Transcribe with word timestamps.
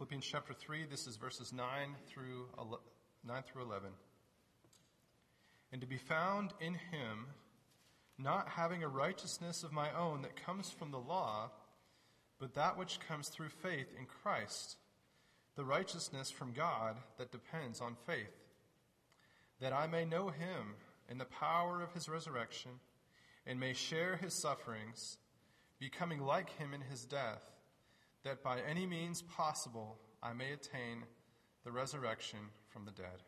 Philippians 0.00 0.24
chapter 0.24 0.54
3, 0.54 0.86
this 0.86 1.06
is 1.06 1.16
verses 1.16 1.52
9 1.52 1.66
through, 2.08 2.46
9 3.22 3.42
through 3.42 3.64
11. 3.64 3.90
And 5.72 5.82
to 5.82 5.86
be 5.86 5.98
found 5.98 6.54
in 6.58 6.72
him, 6.72 7.26
not 8.16 8.48
having 8.48 8.82
a 8.82 8.88
righteousness 8.88 9.62
of 9.62 9.74
my 9.74 9.92
own 9.92 10.22
that 10.22 10.42
comes 10.42 10.70
from 10.70 10.90
the 10.90 10.98
law, 10.98 11.50
but 12.38 12.54
that 12.54 12.78
which 12.78 12.98
comes 13.06 13.28
through 13.28 13.50
faith 13.50 13.88
in 13.98 14.06
Christ, 14.06 14.78
the 15.54 15.66
righteousness 15.66 16.30
from 16.30 16.54
God 16.54 16.96
that 17.18 17.30
depends 17.30 17.82
on 17.82 17.94
faith, 18.06 18.48
that 19.60 19.74
I 19.74 19.86
may 19.86 20.06
know 20.06 20.28
him 20.28 20.76
in 21.10 21.18
the 21.18 21.26
power 21.26 21.82
of 21.82 21.92
his 21.92 22.08
resurrection, 22.08 22.70
and 23.46 23.60
may 23.60 23.74
share 23.74 24.16
his 24.16 24.40
sufferings, 24.40 25.18
becoming 25.78 26.22
like 26.22 26.56
him 26.56 26.72
in 26.72 26.80
his 26.80 27.04
death 27.04 27.42
that 28.24 28.42
by 28.42 28.58
any 28.68 28.86
means 28.86 29.22
possible 29.22 29.96
I 30.22 30.32
may 30.32 30.52
attain 30.52 31.04
the 31.64 31.72
resurrection 31.72 32.38
from 32.68 32.84
the 32.84 32.90
dead. 32.90 33.22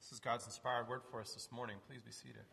This 0.00 0.12
is 0.12 0.20
God's 0.20 0.46
inspired 0.46 0.88
word 0.88 1.00
for 1.10 1.20
us 1.20 1.32
this 1.32 1.48
morning. 1.50 1.76
Please 1.86 2.00
be 2.02 2.12
seated. 2.12 2.44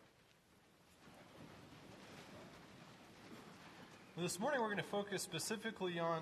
This 4.18 4.40
morning 4.40 4.62
we're 4.62 4.68
going 4.68 4.78
to 4.78 4.84
focus 4.84 5.22
specifically 5.22 6.00
on, 6.00 6.22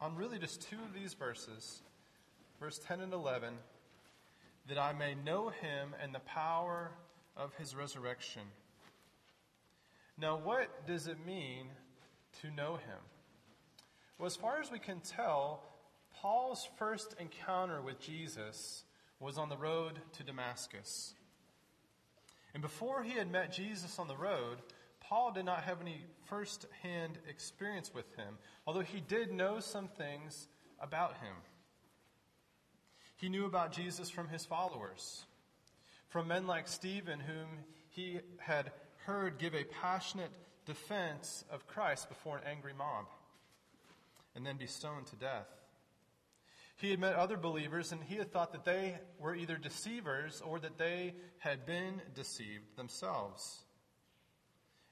on 0.00 0.16
really 0.16 0.38
just 0.38 0.62
two 0.62 0.76
of 0.76 0.92
these 0.92 1.14
verses, 1.14 1.82
verse 2.58 2.80
10 2.86 3.00
and 3.00 3.12
11, 3.12 3.54
that 4.68 4.78
I 4.78 4.92
may 4.92 5.14
know 5.14 5.50
him 5.50 5.94
and 6.02 6.14
the 6.14 6.20
power 6.20 6.90
of 7.36 7.54
his 7.54 7.76
resurrection. 7.76 8.42
Now, 10.18 10.36
what 10.36 10.86
does 10.86 11.06
it 11.06 11.24
mean 11.24 11.66
to 12.40 12.50
know 12.50 12.74
him? 12.74 12.98
Well, 14.18 14.26
as 14.26 14.36
far 14.36 14.60
as 14.60 14.70
we 14.70 14.78
can 14.78 15.00
tell, 15.00 15.62
Paul's 16.22 16.66
first 16.78 17.14
encounter 17.20 17.82
with 17.82 18.00
Jesus 18.00 18.84
was 19.20 19.36
on 19.36 19.50
the 19.50 19.58
road 19.58 19.98
to 20.14 20.22
Damascus. 20.22 21.12
And 22.54 22.62
before 22.62 23.02
he 23.02 23.12
had 23.12 23.30
met 23.30 23.52
Jesus 23.52 23.98
on 23.98 24.08
the 24.08 24.16
road, 24.16 24.58
Paul 25.00 25.32
did 25.32 25.44
not 25.44 25.64
have 25.64 25.82
any 25.82 26.00
first 26.24 26.66
hand 26.82 27.18
experience 27.28 27.92
with 27.92 28.06
him, 28.16 28.38
although 28.66 28.80
he 28.80 29.00
did 29.00 29.32
know 29.32 29.60
some 29.60 29.88
things 29.88 30.48
about 30.80 31.18
him. 31.18 31.34
He 33.16 33.28
knew 33.28 33.44
about 33.44 33.72
Jesus 33.72 34.08
from 34.08 34.28
his 34.28 34.46
followers, 34.46 35.26
from 36.08 36.28
men 36.28 36.46
like 36.46 36.68
Stephen, 36.68 37.20
whom 37.20 37.48
he 37.90 38.20
had 38.38 38.72
heard 39.04 39.38
give 39.38 39.54
a 39.54 39.64
passionate 39.64 40.32
defense 40.64 41.44
of 41.50 41.66
Christ 41.66 42.08
before 42.08 42.38
an 42.38 42.44
angry 42.46 42.72
mob 42.76 43.06
and 44.36 44.46
then 44.46 44.58
be 44.58 44.66
stoned 44.66 45.06
to 45.06 45.16
death. 45.16 45.48
He 46.76 46.90
had 46.90 47.00
met 47.00 47.14
other 47.14 47.38
believers 47.38 47.90
and 47.90 48.04
he 48.04 48.16
had 48.16 48.30
thought 48.30 48.52
that 48.52 48.66
they 48.66 48.98
were 49.18 49.34
either 49.34 49.56
deceivers 49.56 50.42
or 50.44 50.60
that 50.60 50.76
they 50.76 51.14
had 51.38 51.64
been 51.64 52.02
deceived 52.14 52.76
themselves 52.76 53.64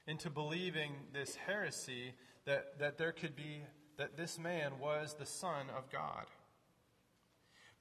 into 0.07 0.31
believing 0.31 0.93
this 1.13 1.35
heresy 1.35 2.13
that, 2.45 2.79
that 2.79 2.97
there 2.97 3.11
could 3.11 3.35
be, 3.35 3.61
that 3.97 4.17
this 4.17 4.39
man 4.39 4.79
was 4.79 5.13
the 5.13 5.25
Son 5.25 5.67
of 5.77 5.91
God. 5.91 6.25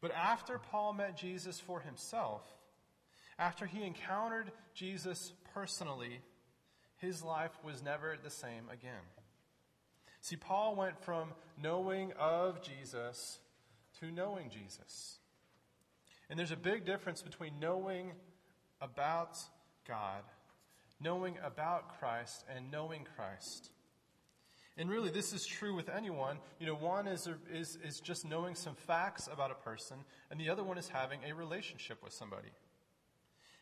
But 0.00 0.12
after 0.12 0.58
Paul 0.58 0.92
met 0.92 1.16
Jesus 1.16 1.58
for 1.58 1.80
himself, 1.80 2.42
after 3.38 3.64
he 3.64 3.82
encountered 3.84 4.52
Jesus 4.74 5.32
personally, 5.54 6.20
his 6.98 7.22
life 7.22 7.52
was 7.64 7.82
never 7.82 8.16
the 8.22 8.30
same 8.30 8.68
again. 8.70 9.00
See, 10.24 10.36
Paul 10.36 10.74
went 10.74 10.98
from 11.04 11.34
knowing 11.62 12.14
of 12.18 12.62
Jesus 12.62 13.40
to 14.00 14.10
knowing 14.10 14.48
Jesus. 14.48 15.18
And 16.30 16.38
there's 16.38 16.50
a 16.50 16.56
big 16.56 16.86
difference 16.86 17.20
between 17.20 17.60
knowing 17.60 18.12
about 18.80 19.36
God, 19.86 20.22
knowing 20.98 21.36
about 21.44 21.98
Christ, 21.98 22.46
and 22.48 22.70
knowing 22.70 23.06
Christ. 23.16 23.68
And 24.78 24.88
really, 24.88 25.10
this 25.10 25.34
is 25.34 25.44
true 25.44 25.74
with 25.76 25.90
anyone. 25.90 26.38
You 26.58 26.68
know, 26.68 26.74
one 26.74 27.06
is, 27.06 27.28
is, 27.52 27.76
is 27.84 28.00
just 28.00 28.24
knowing 28.24 28.54
some 28.54 28.76
facts 28.76 29.28
about 29.30 29.50
a 29.50 29.62
person, 29.62 29.98
and 30.30 30.40
the 30.40 30.48
other 30.48 30.64
one 30.64 30.78
is 30.78 30.88
having 30.88 31.20
a 31.28 31.34
relationship 31.34 32.02
with 32.02 32.14
somebody. 32.14 32.48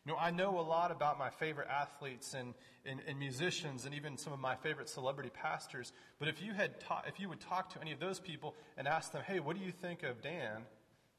You 0.05 0.11
know, 0.11 0.17
I 0.19 0.31
know 0.31 0.59
a 0.59 0.61
lot 0.61 0.91
about 0.91 1.17
my 1.17 1.29
favorite 1.29 1.69
athletes 1.69 2.33
and, 2.33 2.53
and, 2.85 2.99
and, 3.07 3.17
musicians 3.17 3.85
and 3.85 3.95
even 3.95 4.17
some 4.17 4.33
of 4.33 4.39
my 4.39 4.55
favorite 4.55 4.89
celebrity 4.89 5.29
pastors, 5.33 5.93
but 6.19 6.27
if 6.27 6.41
you, 6.41 6.53
had 6.53 6.77
ta- 6.81 7.03
if 7.07 7.21
you 7.21 7.29
would 7.29 7.39
talk 7.39 7.73
to 7.73 7.81
any 7.81 7.93
of 7.93 8.01
those 8.01 8.19
people 8.19 8.53
and 8.77 8.85
ask 8.85 9.13
them, 9.13 9.21
hey, 9.25 9.39
what 9.39 9.57
do 9.57 9.63
you 9.63 9.71
think 9.71 10.03
of 10.03 10.21
Dan? 10.21 10.63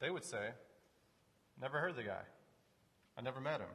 They 0.00 0.10
would 0.10 0.24
say, 0.24 0.50
never 1.58 1.78
heard 1.78 1.96
the 1.96 2.02
guy. 2.02 2.22
I 3.16 3.22
never 3.22 3.40
met 3.40 3.60
him. 3.60 3.68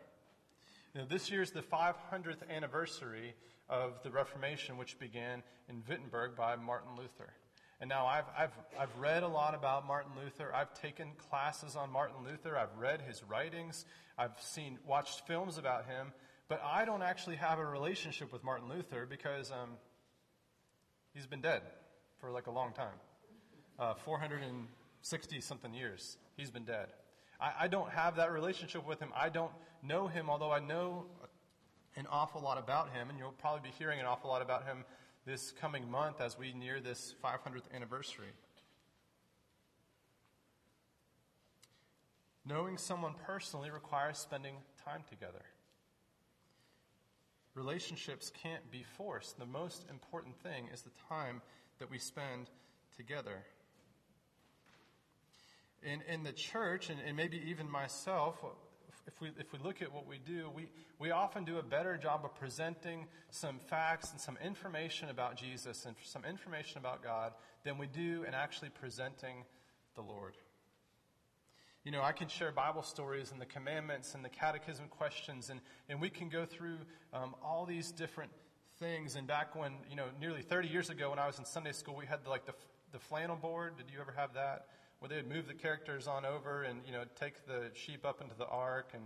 You 0.94 1.02
know, 1.02 1.08
this 1.08 1.31
year 1.31 1.41
is 1.41 1.52
the 1.52 1.62
500th 1.62 2.47
anniversary 2.47 3.34
of 3.68 4.02
the 4.03 4.12
Reformation, 4.12 4.78
which 4.78 5.00
began 5.00 5.41
in 5.70 5.81
Wittenberg 5.88 6.36
by 6.36 6.56
Martin 6.56 6.96
Luther. 6.96 7.34
And 7.81 7.88
now 7.88 8.06
I've, 8.06 8.25
I've, 8.38 8.51
I've 8.78 8.95
read 8.97 9.23
a 9.23 9.28
lot 9.28 9.56
about 9.56 9.88
Martin 9.88 10.12
Luther. 10.22 10.53
I've 10.53 10.73
taken 10.73 11.12
classes 11.29 11.78
on 11.78 11.91
Martin 11.91 12.17
Luther. 12.25 12.57
I've 12.57 12.75
read 12.78 13.01
his 13.01 13.23
writings. 13.23 13.85
I've 14.17 14.40
seen, 14.40 14.78
watched 14.85 15.25
films 15.28 15.57
about 15.57 15.85
him. 15.85 16.12
But 16.50 16.62
I 16.66 16.84
don't 16.84 17.03
actually 17.03 17.38
have 17.38 17.57
a 17.57 17.66
relationship 17.66 18.34
with 18.34 18.44
Martin 18.44 18.67
Luther 18.67 19.06
because 19.09 19.51
um, 19.51 19.69
he's 21.13 21.25
been 21.25 21.41
dead 21.41 21.62
for 22.19 22.31
like 22.31 22.47
a 22.47 22.51
long 22.51 22.73
time. 22.73 22.95
Uh, 23.78 23.94
460 23.94 25.41
something 25.41 25.73
years. 25.73 26.17
He's 26.35 26.51
been 26.51 26.66
dead. 26.66 26.88
I, 27.40 27.51
I 27.61 27.67
don't 27.67 27.90
have 27.91 28.17
that 28.17 28.34
relationship 28.34 28.85
with 28.85 29.00
him. 29.00 29.09
I 29.16 29.29
don't 29.29 29.51
know 29.81 30.07
him, 30.07 30.29
although 30.29 30.51
I 30.51 30.59
know 30.59 31.06
an 31.96 32.07
awful 32.11 32.41
lot 32.41 32.57
about 32.57 32.91
him, 32.91 33.09
and 33.09 33.17
you'll 33.17 33.31
probably 33.31 33.69
be 33.69 33.75
hearing 33.78 34.00
an 34.00 34.06
awful 34.06 34.29
lot 34.29 34.41
about 34.41 34.66
him 34.66 34.84
this 35.25 35.52
coming 35.52 35.90
month 35.90 36.22
as 36.22 36.38
we 36.38 36.53
near 36.53 36.80
this 36.80 37.13
500th 37.24 37.74
anniversary. 37.74 38.31
Knowing 42.46 42.78
someone 42.78 43.13
personally 43.25 43.69
requires 43.69 44.18
spending 44.18 44.56
time 44.84 45.03
together. 45.09 45.44
Relationships 47.53 48.31
can't 48.41 48.72
be 48.72 48.84
forced. 48.84 49.38
The 49.38 49.46
most 49.46 49.85
important 49.90 50.35
thing 50.41 50.69
is 50.74 50.81
the 50.81 50.91
time 51.09 51.41
that 51.79 51.91
we 51.91 52.00
spend 52.00 52.50
together. 52.96 53.44
In, 55.84 56.02
in 56.12 56.24
the 56.24 56.31
church, 56.31 56.90
and, 56.90 57.00
and 57.06 57.16
maybe 57.16 57.41
even 57.47 57.69
myself, 57.69 58.44
if 59.07 59.19
we, 59.21 59.29
if 59.39 59.51
we 59.53 59.59
look 59.59 59.81
at 59.81 59.93
what 59.93 60.07
we 60.07 60.19
do, 60.25 60.49
we, 60.55 60.67
we 60.99 61.11
often 61.11 61.43
do 61.43 61.57
a 61.57 61.63
better 61.63 61.97
job 61.97 62.21
of 62.23 62.35
presenting 62.35 63.07
some 63.29 63.59
facts 63.59 64.11
and 64.11 64.19
some 64.19 64.37
information 64.43 65.09
about 65.09 65.35
Jesus 65.35 65.85
and 65.85 65.95
some 66.03 66.25
information 66.25 66.77
about 66.77 67.03
God 67.03 67.33
than 67.63 67.77
we 67.77 67.87
do 67.87 68.23
in 68.27 68.33
actually 68.33 68.69
presenting 68.69 69.43
the 69.95 70.01
Lord. 70.01 70.35
You 71.83 71.91
know, 71.91 72.01
I 72.01 72.11
can 72.11 72.27
share 72.27 72.51
Bible 72.51 72.83
stories 72.83 73.31
and 73.31 73.39
the 73.39 73.45
commandments 73.45 74.13
and 74.13 74.23
the 74.23 74.29
catechism 74.29 74.87
questions, 74.89 75.49
and, 75.49 75.61
and 75.87 76.01
we 76.01 76.09
can 76.09 76.29
go 76.29 76.45
through 76.45 76.77
um, 77.13 77.35
all 77.43 77.66
these 77.66 77.91
different 77.91 78.31
things. 78.79 79.16
And 79.16 79.25
back 79.25 79.55
when, 79.55 79.73
you 79.89 79.95
know, 79.95 80.05
nearly 80.19 80.41
30 80.41 80.67
years 80.67 80.89
ago 80.89 81.09
when 81.09 81.19
I 81.19 81.27
was 81.27 81.39
in 81.39 81.45
Sunday 81.45 81.71
school, 81.71 81.95
we 81.95 82.05
had 82.05 82.23
the, 82.23 82.29
like 82.29 82.45
the, 82.45 82.53
the 82.91 82.99
flannel 82.99 83.35
board. 83.35 83.77
Did 83.77 83.87
you 83.93 83.99
ever 83.99 84.13
have 84.16 84.33
that? 84.33 84.67
Where 84.99 85.09
they 85.09 85.15
would 85.15 85.29
move 85.29 85.47
the 85.47 85.53
characters 85.53 86.07
on 86.07 86.25
over 86.25 86.63
and 86.63 86.81
you 86.85 86.91
know 86.91 87.03
take 87.19 87.45
the 87.47 87.71
sheep 87.73 88.05
up 88.05 88.21
into 88.21 88.35
the 88.35 88.47
ark, 88.47 88.91
and 88.93 89.03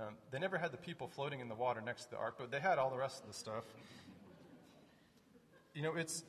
um, 0.00 0.14
they 0.30 0.38
never 0.38 0.58
had 0.58 0.72
the 0.72 0.78
people 0.78 1.08
floating 1.08 1.40
in 1.40 1.48
the 1.48 1.54
water 1.54 1.80
next 1.80 2.04
to 2.04 2.10
the 2.12 2.16
ark, 2.16 2.36
but 2.38 2.50
they 2.50 2.60
had 2.60 2.78
all 2.78 2.90
the 2.90 2.96
rest 2.96 3.20
of 3.22 3.28
the 3.28 3.34
stuff. 3.34 3.64
You 5.74 5.82
know, 5.82 5.94
it's 5.94 6.24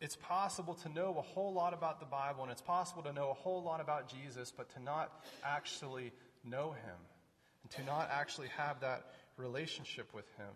it's 0.00 0.16
possible 0.16 0.74
to 0.74 0.88
know 0.88 1.16
a 1.18 1.22
whole 1.22 1.52
lot 1.52 1.74
about 1.74 1.98
the 1.98 2.06
Bible, 2.06 2.42
and 2.44 2.52
it's 2.52 2.62
possible 2.62 3.02
to 3.02 3.12
know 3.12 3.30
a 3.30 3.34
whole 3.34 3.62
lot 3.62 3.80
about 3.80 4.08
Jesus, 4.08 4.52
but 4.56 4.72
to 4.74 4.82
not 4.82 5.24
actually 5.44 6.12
know 6.44 6.70
Him, 6.70 6.96
and 7.62 7.72
to 7.72 7.82
not 7.84 8.08
actually 8.12 8.48
have 8.56 8.80
that 8.80 9.06
relationship 9.36 10.14
with 10.14 10.26
Him. 10.36 10.54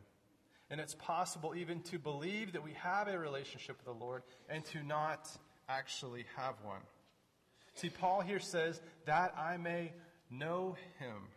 And 0.71 0.81
it's 0.81 0.95
possible 0.95 1.55
even 1.55 1.81
to 1.83 1.99
believe 1.99 2.53
that 2.53 2.63
we 2.63 2.73
have 2.75 3.09
a 3.09 3.19
relationship 3.19 3.77
with 3.77 3.99
the 3.99 4.05
Lord 4.05 4.23
and 4.49 4.65
to 4.67 4.83
not 4.83 5.29
actually 5.79 6.25
have 6.37 6.55
one. 6.65 6.81
See, 7.75 7.89
Paul 7.89 8.21
here 8.21 8.41
says, 8.41 8.81
that 9.07 9.35
I 9.37 9.57
may 9.57 9.93
know 10.31 10.77
him. 10.99 11.29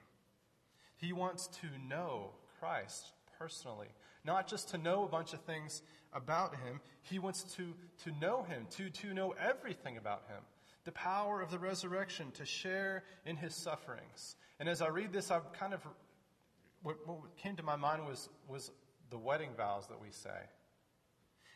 He 0.98 1.14
wants 1.14 1.48
to 1.62 1.68
know 1.88 2.32
Christ 2.60 3.12
personally, 3.40 3.88
not 4.24 4.48
just 4.48 4.70
to 4.70 4.78
know 4.78 5.04
a 5.04 5.08
bunch 5.08 5.34
of 5.34 5.42
things 5.42 5.82
about 6.14 6.56
him. 6.56 6.80
He 7.04 7.20
wants 7.20 7.44
to, 7.56 7.74
to 8.04 8.12
know 8.20 8.44
him, 8.44 8.68
to, 8.78 8.90
to 8.90 9.14
know 9.14 9.34
everything 9.40 9.98
about 9.98 10.24
him. 10.28 10.42
The 10.86 10.92
power 10.92 11.42
of 11.42 11.52
the 11.52 11.60
resurrection, 11.60 12.31
to 12.31 12.46
share 12.46 13.04
in 13.26 13.36
his 13.38 13.56
sufferings. 13.56 14.36
And 14.60 14.70
as 14.70 14.81
I 14.81 14.88
read 14.88 15.12
this, 15.12 15.31
I've 15.31 15.52
kind 15.54 15.74
of, 15.74 15.81
what, 16.84 16.96
what 17.08 17.36
came 17.38 17.56
to 17.56 17.64
my 17.64 17.76
mind 17.76 18.06
was, 18.06 18.30
was 18.48 18.72
the 19.10 19.18
wedding 19.18 19.52
vows 19.58 19.88
that 19.88 20.02
we 20.02 20.12
say. 20.12 20.30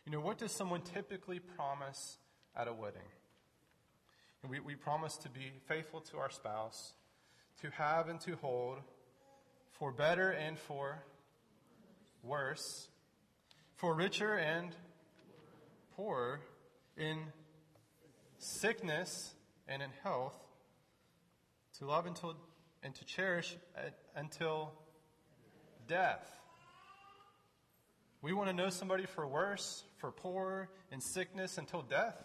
You 0.06 0.12
know, 0.12 0.20
what 0.20 0.38
does 0.38 0.52
someone 0.52 0.82
typically 0.82 1.40
promise 1.40 2.18
at 2.56 2.68
a 2.68 2.74
wedding. 2.74 3.02
And 4.42 4.52
we, 4.52 4.60
we 4.60 4.76
promise 4.76 5.18
to 5.18 5.30
be 5.30 5.52
faithful 5.68 6.02
to 6.02 6.18
our 6.18 6.30
spouse, 6.30 6.94
to 7.62 7.70
have 7.72 8.08
and 8.08 8.20
to 8.22 8.36
hold, 8.38 8.80
for 9.72 9.92
better 9.92 10.32
and 10.32 10.58
for 10.58 11.04
worse, 12.24 12.90
for 13.76 13.94
richer 13.94 14.36
and 14.36 14.76
poorer, 15.96 16.42
in 16.98 17.20
sickness 18.38 19.34
and 19.68 19.82
in 19.82 19.90
health, 20.04 20.34
to 21.78 21.86
love 21.86 22.06
until 22.06 22.36
and 22.84 22.96
to 22.96 23.06
cherish 23.06 23.58
uh, 23.78 23.82
until 24.16 24.74
death. 25.88 26.26
We 28.22 28.34
want 28.34 28.50
to 28.50 28.56
know 28.56 28.70
somebody 28.70 29.06
for 29.06 29.26
worse, 29.28 29.84
for 29.98 30.12
poor, 30.12 30.70
in 30.92 31.02
sickness 31.02 31.58
until 31.58 31.82
death. 31.82 32.22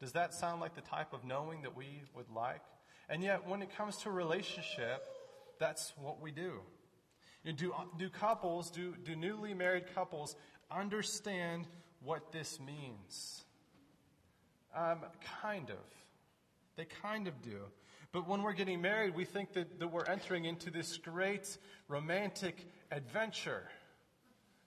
Does 0.00 0.12
that 0.12 0.32
sound 0.32 0.60
like 0.60 0.74
the 0.74 0.80
type 0.80 1.12
of 1.12 1.24
knowing 1.24 1.62
that 1.62 1.76
we 1.76 2.02
would 2.14 2.30
like? 2.34 2.62
And 3.08 3.22
yet, 3.22 3.46
when 3.46 3.60
it 3.60 3.76
comes 3.76 3.98
to 3.98 4.10
relationship, 4.10 5.04
that's 5.58 5.92
what 6.00 6.20
we 6.20 6.30
do. 6.30 6.60
You 7.44 7.52
know, 7.52 7.56
do, 7.56 7.74
do 7.98 8.08
couples, 8.08 8.70
do, 8.70 8.94
do 9.04 9.14
newly 9.14 9.52
married 9.52 9.94
couples 9.94 10.36
understand 10.70 11.66
what 12.02 12.32
this 12.32 12.58
means? 12.60 13.44
Um, 14.74 15.00
kind 15.42 15.70
of. 15.70 15.76
They 16.76 16.86
kind 17.02 17.28
of 17.28 17.42
do. 17.42 17.58
But 18.12 18.26
when 18.26 18.42
we're 18.42 18.54
getting 18.54 18.80
married, 18.80 19.14
we 19.14 19.24
think 19.24 19.52
that, 19.52 19.78
that 19.78 19.88
we're 19.88 20.04
entering 20.04 20.44
into 20.44 20.70
this 20.70 20.96
great 20.96 21.56
romantic 21.88 22.66
adventure 22.90 23.68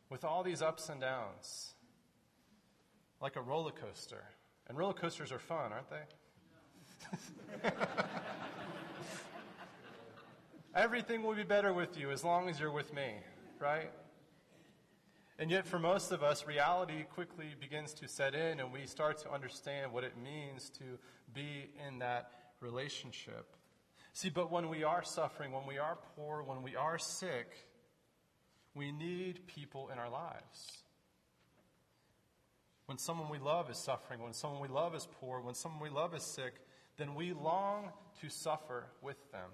with 0.09 0.23
all 0.23 0.43
these 0.43 0.61
ups 0.61 0.89
and 0.89 1.01
downs, 1.01 1.73
like 3.19 3.35
a 3.35 3.41
roller 3.41 3.71
coaster. 3.71 4.23
And 4.67 4.77
roller 4.77 4.93
coasters 4.93 5.31
are 5.31 5.39
fun, 5.39 5.71
aren't 5.71 5.89
they? 5.89 7.69
Everything 10.75 11.21
will 11.21 11.35
be 11.35 11.43
better 11.43 11.73
with 11.73 11.97
you 11.97 12.09
as 12.11 12.23
long 12.23 12.49
as 12.49 12.59
you're 12.59 12.71
with 12.71 12.93
me, 12.93 13.13
right? 13.59 13.91
And 15.37 15.51
yet, 15.51 15.65
for 15.65 15.79
most 15.79 16.11
of 16.11 16.23
us, 16.23 16.47
reality 16.47 17.03
quickly 17.03 17.47
begins 17.59 17.93
to 17.95 18.07
set 18.07 18.35
in, 18.35 18.59
and 18.59 18.71
we 18.71 18.85
start 18.85 19.17
to 19.19 19.31
understand 19.31 19.91
what 19.91 20.03
it 20.03 20.13
means 20.17 20.69
to 20.77 20.83
be 21.33 21.71
in 21.87 21.99
that 21.99 22.31
relationship. 22.59 23.55
See, 24.13 24.29
but 24.29 24.51
when 24.51 24.69
we 24.69 24.83
are 24.83 25.03
suffering, 25.03 25.51
when 25.51 25.65
we 25.65 25.79
are 25.79 25.97
poor, 26.15 26.43
when 26.43 26.61
we 26.61 26.75
are 26.75 26.99
sick, 26.99 27.67
we 28.75 28.91
need 28.91 29.47
people 29.47 29.89
in 29.89 29.97
our 29.97 30.09
lives. 30.09 30.83
When 32.85 32.97
someone 32.97 33.29
we 33.29 33.39
love 33.39 33.69
is 33.69 33.77
suffering, 33.77 34.21
when 34.21 34.33
someone 34.33 34.61
we 34.61 34.67
love 34.67 34.93
is 34.93 35.07
poor, 35.19 35.39
when 35.39 35.55
someone 35.55 35.81
we 35.81 35.89
love 35.89 36.13
is 36.13 36.23
sick, 36.23 36.55
then 36.97 37.15
we 37.15 37.33
long 37.33 37.91
to 38.21 38.29
suffer 38.29 38.85
with 39.01 39.31
them. 39.31 39.49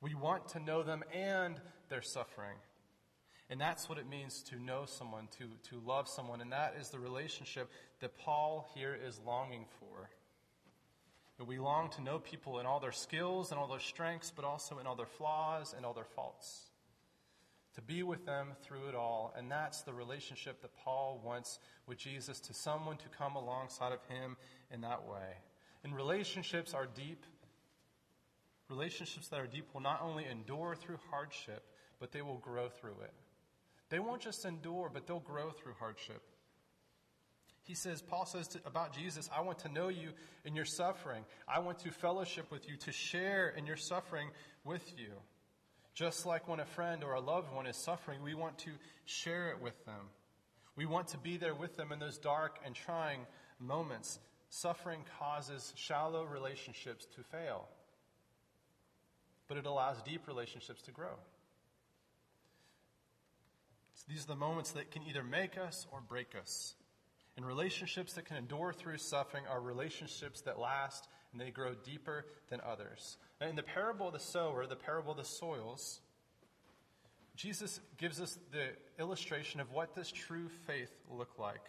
We 0.00 0.14
want 0.14 0.48
to 0.50 0.60
know 0.60 0.82
them 0.82 1.02
and 1.12 1.60
their 1.88 2.02
suffering. 2.02 2.56
And 3.50 3.60
that's 3.60 3.88
what 3.88 3.98
it 3.98 4.08
means 4.08 4.42
to 4.44 4.62
know 4.62 4.84
someone, 4.86 5.28
to, 5.38 5.50
to 5.70 5.82
love 5.84 6.08
someone. 6.08 6.40
And 6.40 6.52
that 6.52 6.76
is 6.80 6.90
the 6.90 7.00
relationship 7.00 7.68
that 7.98 8.16
Paul 8.16 8.70
here 8.74 8.96
is 9.06 9.20
longing 9.26 9.66
for. 9.80 10.08
And 11.38 11.48
we 11.48 11.58
long 11.58 11.90
to 11.90 12.02
know 12.02 12.20
people 12.20 12.60
in 12.60 12.66
all 12.66 12.78
their 12.78 12.92
skills 12.92 13.50
and 13.50 13.58
all 13.58 13.66
their 13.66 13.80
strengths, 13.80 14.30
but 14.30 14.44
also 14.44 14.78
in 14.78 14.86
all 14.86 14.94
their 14.94 15.06
flaws 15.06 15.74
and 15.76 15.84
all 15.84 15.94
their 15.94 16.04
faults 16.04 16.69
to 17.74 17.82
be 17.82 18.02
with 18.02 18.26
them 18.26 18.48
through 18.62 18.88
it 18.88 18.94
all. 18.94 19.32
And 19.36 19.50
that's 19.50 19.82
the 19.82 19.92
relationship 19.92 20.60
that 20.62 20.74
Paul 20.76 21.20
wants 21.24 21.58
with 21.86 21.98
Jesus 21.98 22.40
to 22.40 22.54
someone 22.54 22.96
to 22.98 23.08
come 23.16 23.36
alongside 23.36 23.92
of 23.92 24.04
him 24.06 24.36
in 24.72 24.80
that 24.80 25.06
way. 25.06 25.38
And 25.84 25.94
relationships 25.94 26.74
are 26.74 26.86
deep. 26.86 27.24
Relationships 28.68 29.28
that 29.28 29.40
are 29.40 29.46
deep 29.46 29.66
will 29.72 29.80
not 29.80 30.02
only 30.02 30.26
endure 30.30 30.74
through 30.74 30.98
hardship, 31.10 31.64
but 31.98 32.12
they 32.12 32.22
will 32.22 32.38
grow 32.38 32.68
through 32.68 32.96
it. 33.02 33.12
They 33.88 33.98
won't 33.98 34.22
just 34.22 34.44
endure, 34.44 34.90
but 34.92 35.06
they'll 35.06 35.20
grow 35.20 35.50
through 35.50 35.74
hardship. 35.78 36.22
He 37.64 37.74
says, 37.74 38.02
Paul 38.02 38.26
says 38.26 38.48
to, 38.48 38.60
about 38.64 38.92
Jesus, 38.92 39.28
I 39.36 39.42
want 39.42 39.58
to 39.60 39.68
know 39.68 39.88
you 39.88 40.10
in 40.44 40.56
your 40.56 40.64
suffering. 40.64 41.24
I 41.46 41.58
want 41.60 41.78
to 41.80 41.90
fellowship 41.90 42.50
with 42.50 42.68
you, 42.68 42.76
to 42.78 42.92
share 42.92 43.48
in 43.56 43.66
your 43.66 43.76
suffering 43.76 44.30
with 44.64 44.92
you. 44.96 45.12
Just 45.94 46.24
like 46.24 46.48
when 46.48 46.60
a 46.60 46.64
friend 46.64 47.04
or 47.04 47.14
a 47.14 47.20
loved 47.20 47.52
one 47.52 47.66
is 47.66 47.76
suffering, 47.76 48.22
we 48.22 48.34
want 48.34 48.58
to 48.58 48.70
share 49.04 49.50
it 49.50 49.60
with 49.60 49.84
them. 49.84 50.08
We 50.76 50.86
want 50.86 51.08
to 51.08 51.18
be 51.18 51.36
there 51.36 51.54
with 51.54 51.76
them 51.76 51.92
in 51.92 51.98
those 51.98 52.16
dark 52.16 52.58
and 52.64 52.74
trying 52.74 53.26
moments. 53.58 54.18
Suffering 54.48 55.04
causes 55.18 55.72
shallow 55.76 56.24
relationships 56.24 57.06
to 57.16 57.22
fail, 57.22 57.68
but 59.46 59.56
it 59.56 59.66
allows 59.66 60.02
deep 60.02 60.26
relationships 60.26 60.82
to 60.82 60.90
grow. 60.90 61.18
So 63.94 64.04
these 64.08 64.24
are 64.24 64.28
the 64.28 64.36
moments 64.36 64.70
that 64.72 64.90
can 64.90 65.02
either 65.02 65.22
make 65.22 65.58
us 65.58 65.86
or 65.92 66.00
break 66.00 66.34
us. 66.40 66.74
And 67.36 67.46
relationships 67.46 68.14
that 68.14 68.24
can 68.24 68.36
endure 68.36 68.72
through 68.72 68.98
suffering 68.98 69.44
are 69.48 69.60
relationships 69.60 70.40
that 70.42 70.58
last 70.58 71.08
and 71.32 71.40
they 71.40 71.50
grow 71.50 71.74
deeper 71.74 72.26
than 72.48 72.60
others. 72.60 73.16
In 73.40 73.56
the 73.56 73.62
parable 73.62 74.08
of 74.08 74.12
the 74.12 74.18
sower, 74.20 74.66
the 74.66 74.76
parable 74.76 75.12
of 75.12 75.16
the 75.16 75.24
soils, 75.24 76.00
Jesus 77.36 77.80
gives 77.96 78.20
us 78.20 78.38
the 78.52 78.68
illustration 78.98 79.60
of 79.60 79.70
what 79.72 79.94
does 79.94 80.10
true 80.10 80.48
faith 80.66 80.92
look 81.08 81.38
like. 81.38 81.64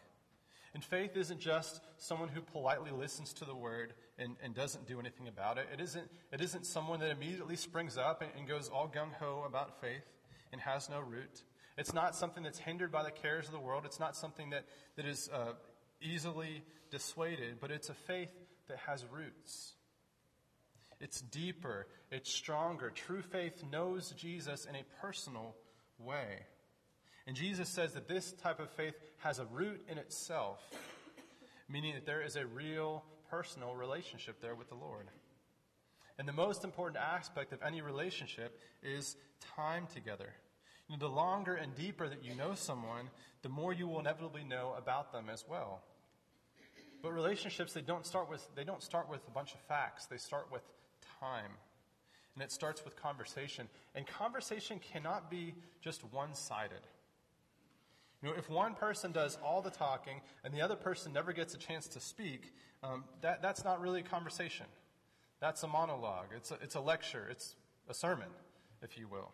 And 0.74 0.84
faith 0.84 1.18
isn't 1.18 1.40
just 1.40 1.82
someone 1.98 2.30
who 2.30 2.42
politely 2.42 2.92
listens 2.92 3.34
to 3.34 3.46
the 3.46 3.56
word 3.56 3.94
and, 4.18 4.36
and 4.44 4.56
doesn't 4.56 4.88
do 4.88 5.00
anything 5.00 5.28
about 5.28 5.58
it. 5.58 5.68
It 5.74 5.82
isn't, 5.82 6.10
it 6.32 6.42
isn't 6.42 6.66
someone 6.66 7.00
that 7.02 7.12
immediately 7.12 7.58
springs 7.58 7.98
up 7.98 8.22
and, 8.22 8.32
and 8.38 8.48
goes 8.48 8.70
all 8.70 8.88
gung 8.88 9.14
ho 9.20 9.44
about 9.46 9.82
faith 9.82 10.06
and 10.52 10.62
has 10.62 10.90
no 10.90 11.00
root. 11.00 11.44
It's 11.78 11.94
not 11.94 12.16
something 12.16 12.44
that's 12.44 12.60
hindered 12.60 12.92
by 12.92 13.04
the 13.04 13.12
cares 13.12 13.48
of 13.48 13.54
the 13.54 13.60
world. 13.60 13.84
It's 13.86 14.00
not 14.00 14.16
something 14.16 14.52
that, 14.52 14.66
that 14.96 15.06
is 15.06 15.30
uh, 15.34 15.54
easily 16.02 16.64
dissuaded, 16.90 17.60
but 17.60 17.72
it's 17.72 17.90
a 17.90 17.94
faith 17.94 18.34
that 18.72 18.80
has 18.80 19.06
roots. 19.12 19.74
It's 21.00 21.22
deeper, 21.22 21.88
it's 22.12 22.32
stronger. 22.32 22.90
True 22.90 23.22
faith 23.22 23.64
knows 23.72 24.12
Jesus 24.12 24.66
in 24.66 24.76
a 24.76 24.84
personal 25.02 25.56
way. 26.00 26.46
And 27.28 27.36
Jesus 27.36 27.70
says 27.70 27.94
that 27.94 28.08
this 28.08 28.32
type 28.34 28.60
of 28.60 28.70
faith 28.72 28.96
has 29.18 29.40
a 29.40 29.46
root 29.46 29.84
in 29.90 29.98
itself, 29.98 30.60
meaning 31.70 31.94
that 31.94 32.06
there 32.06 32.22
is 32.22 32.36
a 32.36 32.46
real 32.46 33.04
personal 33.30 33.76
relationship 33.76 34.42
there 34.42 34.56
with 34.56 34.70
the 34.70 34.76
Lord. 34.76 35.08
And 36.18 36.28
the 36.28 36.34
most 36.34 36.64
important 36.64 36.98
aspect 36.98 37.54
of 37.54 37.62
any 37.62 37.82
relationship 37.82 38.60
is 38.84 39.16
time 39.56 39.88
together. 39.94 40.34
You 40.88 40.98
know, 40.98 41.08
the 41.08 41.14
longer 41.14 41.56
and 41.56 41.74
deeper 41.76 42.08
that 42.08 42.24
you 42.24 42.36
know 42.36 42.54
someone, 42.54 43.10
the 43.42 43.50
more 43.50 43.74
you 43.74 43.88
will 43.88 44.00
inevitably 44.00 44.44
know 44.44 44.76
about 44.78 45.12
them 45.12 45.30
as 45.32 45.46
well. 45.48 45.84
But 47.02 47.14
relationships, 47.14 47.74
they 47.74 47.82
don't 47.82 48.06
start 48.06 48.30
with, 48.30 48.48
they 48.56 48.64
don't 48.64 48.84
start 48.84 49.10
with 49.10 49.28
a 49.28 49.32
bunch 49.32 49.54
of 49.54 49.60
facts. 49.62 50.06
They 50.06 50.18
start 50.18 50.48
with 50.52 50.62
time. 51.20 51.52
And 52.36 52.44
it 52.44 52.52
starts 52.52 52.86
with 52.86 52.96
conversation. 53.02 53.68
And 53.96 54.06
conversation 54.08 54.80
cannot 54.80 55.30
be 55.30 55.54
just 55.82 56.02
one 56.14 56.34
sided. 56.34 56.82
You 58.22 58.30
know, 58.30 58.36
if 58.38 58.50
one 58.50 58.76
person 58.76 59.12
does 59.12 59.38
all 59.44 59.62
the 59.62 59.72
talking 59.72 60.22
and 60.44 60.54
the 60.54 60.62
other 60.62 60.76
person 60.76 61.12
never 61.12 61.34
gets 61.34 61.56
a 61.56 61.58
chance 61.58 61.88
to 61.90 62.00
speak, 62.00 62.54
um, 62.84 63.04
that, 63.22 63.42
that's 63.42 63.64
not 63.64 63.82
really 63.82 64.02
a 64.02 64.04
conversation. 64.04 64.68
That's 65.40 65.64
a 65.64 65.68
monologue. 65.68 66.28
It's 66.36 66.52
a, 66.52 66.58
it's 66.62 66.76
a 66.76 66.80
lecture. 66.80 67.28
It's 67.32 67.56
a 67.90 67.94
sermon, 67.96 68.28
if 68.84 68.98
you 68.98 69.08
will. 69.08 69.32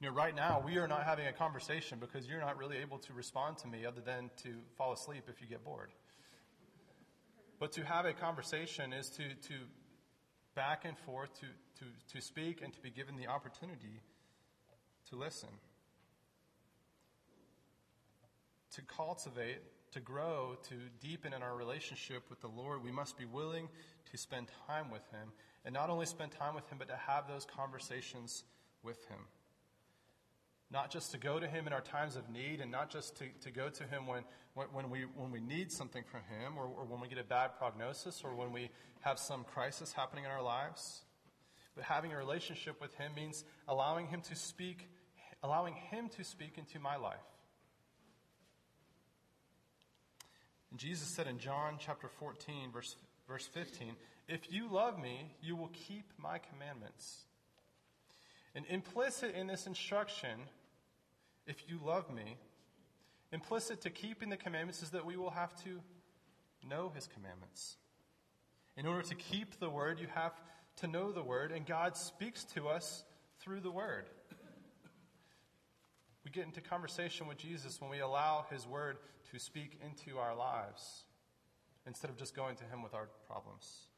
You 0.00 0.08
know, 0.08 0.14
right 0.14 0.34
now, 0.34 0.62
we 0.64 0.76
are 0.78 0.88
not 0.88 1.04
having 1.04 1.26
a 1.28 1.32
conversation 1.32 1.98
because 1.98 2.26
you're 2.26 2.40
not 2.40 2.58
really 2.58 2.76
able 2.76 2.98
to 2.98 3.12
respond 3.14 3.56
to 3.58 3.68
me 3.68 3.86
other 3.86 4.00
than 4.00 4.30
to 4.42 4.50
fall 4.76 4.92
asleep 4.92 5.24
if 5.28 5.40
you 5.40 5.46
get 5.46 5.64
bored. 5.64 5.90
But 7.62 7.70
to 7.74 7.84
have 7.84 8.06
a 8.06 8.12
conversation 8.12 8.92
is 8.92 9.08
to, 9.10 9.22
to 9.22 9.54
back 10.56 10.84
and 10.84 10.98
forth, 10.98 11.32
to, 11.38 11.46
to, 11.78 11.84
to 12.12 12.20
speak, 12.20 12.60
and 12.60 12.72
to 12.72 12.80
be 12.80 12.90
given 12.90 13.16
the 13.16 13.28
opportunity 13.28 14.00
to 15.10 15.14
listen. 15.14 15.48
To 18.74 18.82
cultivate, 18.82 19.60
to 19.92 20.00
grow, 20.00 20.56
to 20.70 20.74
deepen 21.00 21.32
in 21.32 21.40
our 21.44 21.54
relationship 21.54 22.24
with 22.30 22.40
the 22.40 22.48
Lord, 22.48 22.82
we 22.82 22.90
must 22.90 23.16
be 23.16 23.26
willing 23.26 23.68
to 24.10 24.18
spend 24.18 24.48
time 24.66 24.90
with 24.90 25.08
Him. 25.12 25.30
And 25.64 25.72
not 25.72 25.88
only 25.88 26.06
spend 26.06 26.32
time 26.32 26.56
with 26.56 26.68
Him, 26.68 26.78
but 26.78 26.88
to 26.88 26.96
have 26.96 27.28
those 27.28 27.44
conversations 27.44 28.42
with 28.82 29.06
Him 29.06 29.20
not 30.72 30.90
just 30.90 31.10
to 31.10 31.18
go 31.18 31.38
to 31.38 31.46
him 31.46 31.66
in 31.66 31.72
our 31.72 31.82
times 31.82 32.16
of 32.16 32.30
need 32.30 32.60
and 32.60 32.70
not 32.70 32.90
just 32.90 33.16
to, 33.18 33.24
to 33.42 33.50
go 33.50 33.68
to 33.68 33.84
him 33.84 34.06
when, 34.06 34.22
when, 34.54 34.88
we, 34.88 35.02
when 35.16 35.30
we 35.30 35.40
need 35.40 35.70
something 35.70 36.02
from 36.04 36.20
him 36.20 36.56
or, 36.56 36.64
or 36.64 36.84
when 36.84 37.00
we 37.00 37.08
get 37.08 37.18
a 37.18 37.24
bad 37.24 37.50
prognosis 37.58 38.22
or 38.24 38.34
when 38.34 38.52
we 38.52 38.70
have 39.00 39.18
some 39.18 39.44
crisis 39.44 39.92
happening 39.92 40.24
in 40.24 40.30
our 40.30 40.42
lives. 40.42 41.02
But 41.74 41.84
having 41.84 42.12
a 42.12 42.16
relationship 42.16 42.80
with 42.80 42.94
him 42.94 43.12
means 43.14 43.44
allowing 43.68 44.06
him 44.06 44.22
to 44.22 44.34
speak, 44.34 44.88
allowing 45.42 45.74
him 45.74 46.08
to 46.16 46.24
speak 46.24 46.56
into 46.56 46.78
my 46.78 46.96
life. 46.96 47.16
And 50.70 50.80
Jesus 50.80 51.06
said 51.08 51.26
in 51.26 51.38
John 51.38 51.76
chapter 51.78 52.08
14, 52.08 52.72
verse, 52.72 52.96
verse 53.28 53.46
15, 53.46 53.94
If 54.26 54.50
you 54.50 54.72
love 54.72 54.98
me, 54.98 55.34
you 55.42 55.54
will 55.54 55.70
keep 55.86 56.12
my 56.16 56.38
commandments. 56.38 57.24
And 58.54 58.64
implicit 58.68 59.34
in 59.34 59.46
this 59.46 59.66
instruction, 59.66 60.40
if 61.46 61.68
you 61.68 61.78
love 61.84 62.12
me, 62.12 62.36
implicit 63.32 63.80
to 63.82 63.90
keeping 63.90 64.28
the 64.28 64.36
commandments 64.36 64.82
is 64.82 64.90
that 64.90 65.04
we 65.04 65.16
will 65.16 65.30
have 65.30 65.54
to 65.64 65.80
know 66.68 66.92
his 66.94 67.06
commandments. 67.06 67.76
In 68.76 68.86
order 68.86 69.02
to 69.02 69.14
keep 69.14 69.58
the 69.58 69.70
word, 69.70 69.98
you 69.98 70.06
have 70.14 70.32
to 70.76 70.86
know 70.86 71.12
the 71.12 71.22
word, 71.22 71.52
and 71.52 71.66
God 71.66 71.96
speaks 71.96 72.44
to 72.54 72.68
us 72.68 73.04
through 73.40 73.60
the 73.60 73.70
word. 73.70 74.08
We 76.24 76.30
get 76.30 76.44
into 76.44 76.60
conversation 76.60 77.26
with 77.26 77.36
Jesus 77.36 77.80
when 77.80 77.90
we 77.90 77.98
allow 77.98 78.46
his 78.50 78.66
word 78.66 78.98
to 79.32 79.38
speak 79.38 79.78
into 79.84 80.18
our 80.18 80.34
lives 80.36 81.04
instead 81.86 82.10
of 82.10 82.16
just 82.16 82.34
going 82.34 82.56
to 82.56 82.64
him 82.64 82.82
with 82.82 82.94
our 82.94 83.08
problems. 83.26 83.88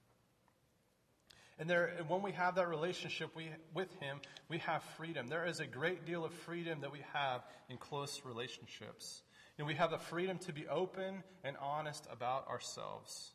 And 1.58 1.70
there, 1.70 1.92
when 2.08 2.22
we 2.22 2.32
have 2.32 2.56
that 2.56 2.68
relationship 2.68 3.30
we, 3.36 3.48
with 3.72 3.92
Him, 4.00 4.18
we 4.48 4.58
have 4.58 4.82
freedom. 4.96 5.28
There 5.28 5.46
is 5.46 5.60
a 5.60 5.66
great 5.66 6.04
deal 6.04 6.24
of 6.24 6.32
freedom 6.32 6.80
that 6.80 6.90
we 6.90 7.02
have 7.12 7.42
in 7.68 7.76
close 7.76 8.22
relationships. 8.24 9.22
And 9.56 9.66
we 9.66 9.74
have 9.74 9.92
the 9.92 9.98
freedom 9.98 10.38
to 10.38 10.52
be 10.52 10.66
open 10.66 11.22
and 11.44 11.56
honest 11.58 12.06
about 12.10 12.48
ourselves. 12.48 13.32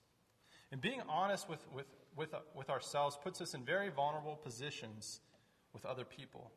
And 0.72 0.82
being 0.82 1.02
honest 1.08 1.50
with, 1.50 1.66
with, 1.74 1.86
with, 2.16 2.36
with 2.54 2.70
ourselves 2.70 3.18
puts 3.24 3.40
us 3.40 3.54
in 3.54 3.64
very 3.64 3.90
vulnerable 3.90 4.36
positions 4.36 5.22
with 5.74 5.86
other 5.86 6.04
people. 6.04 6.52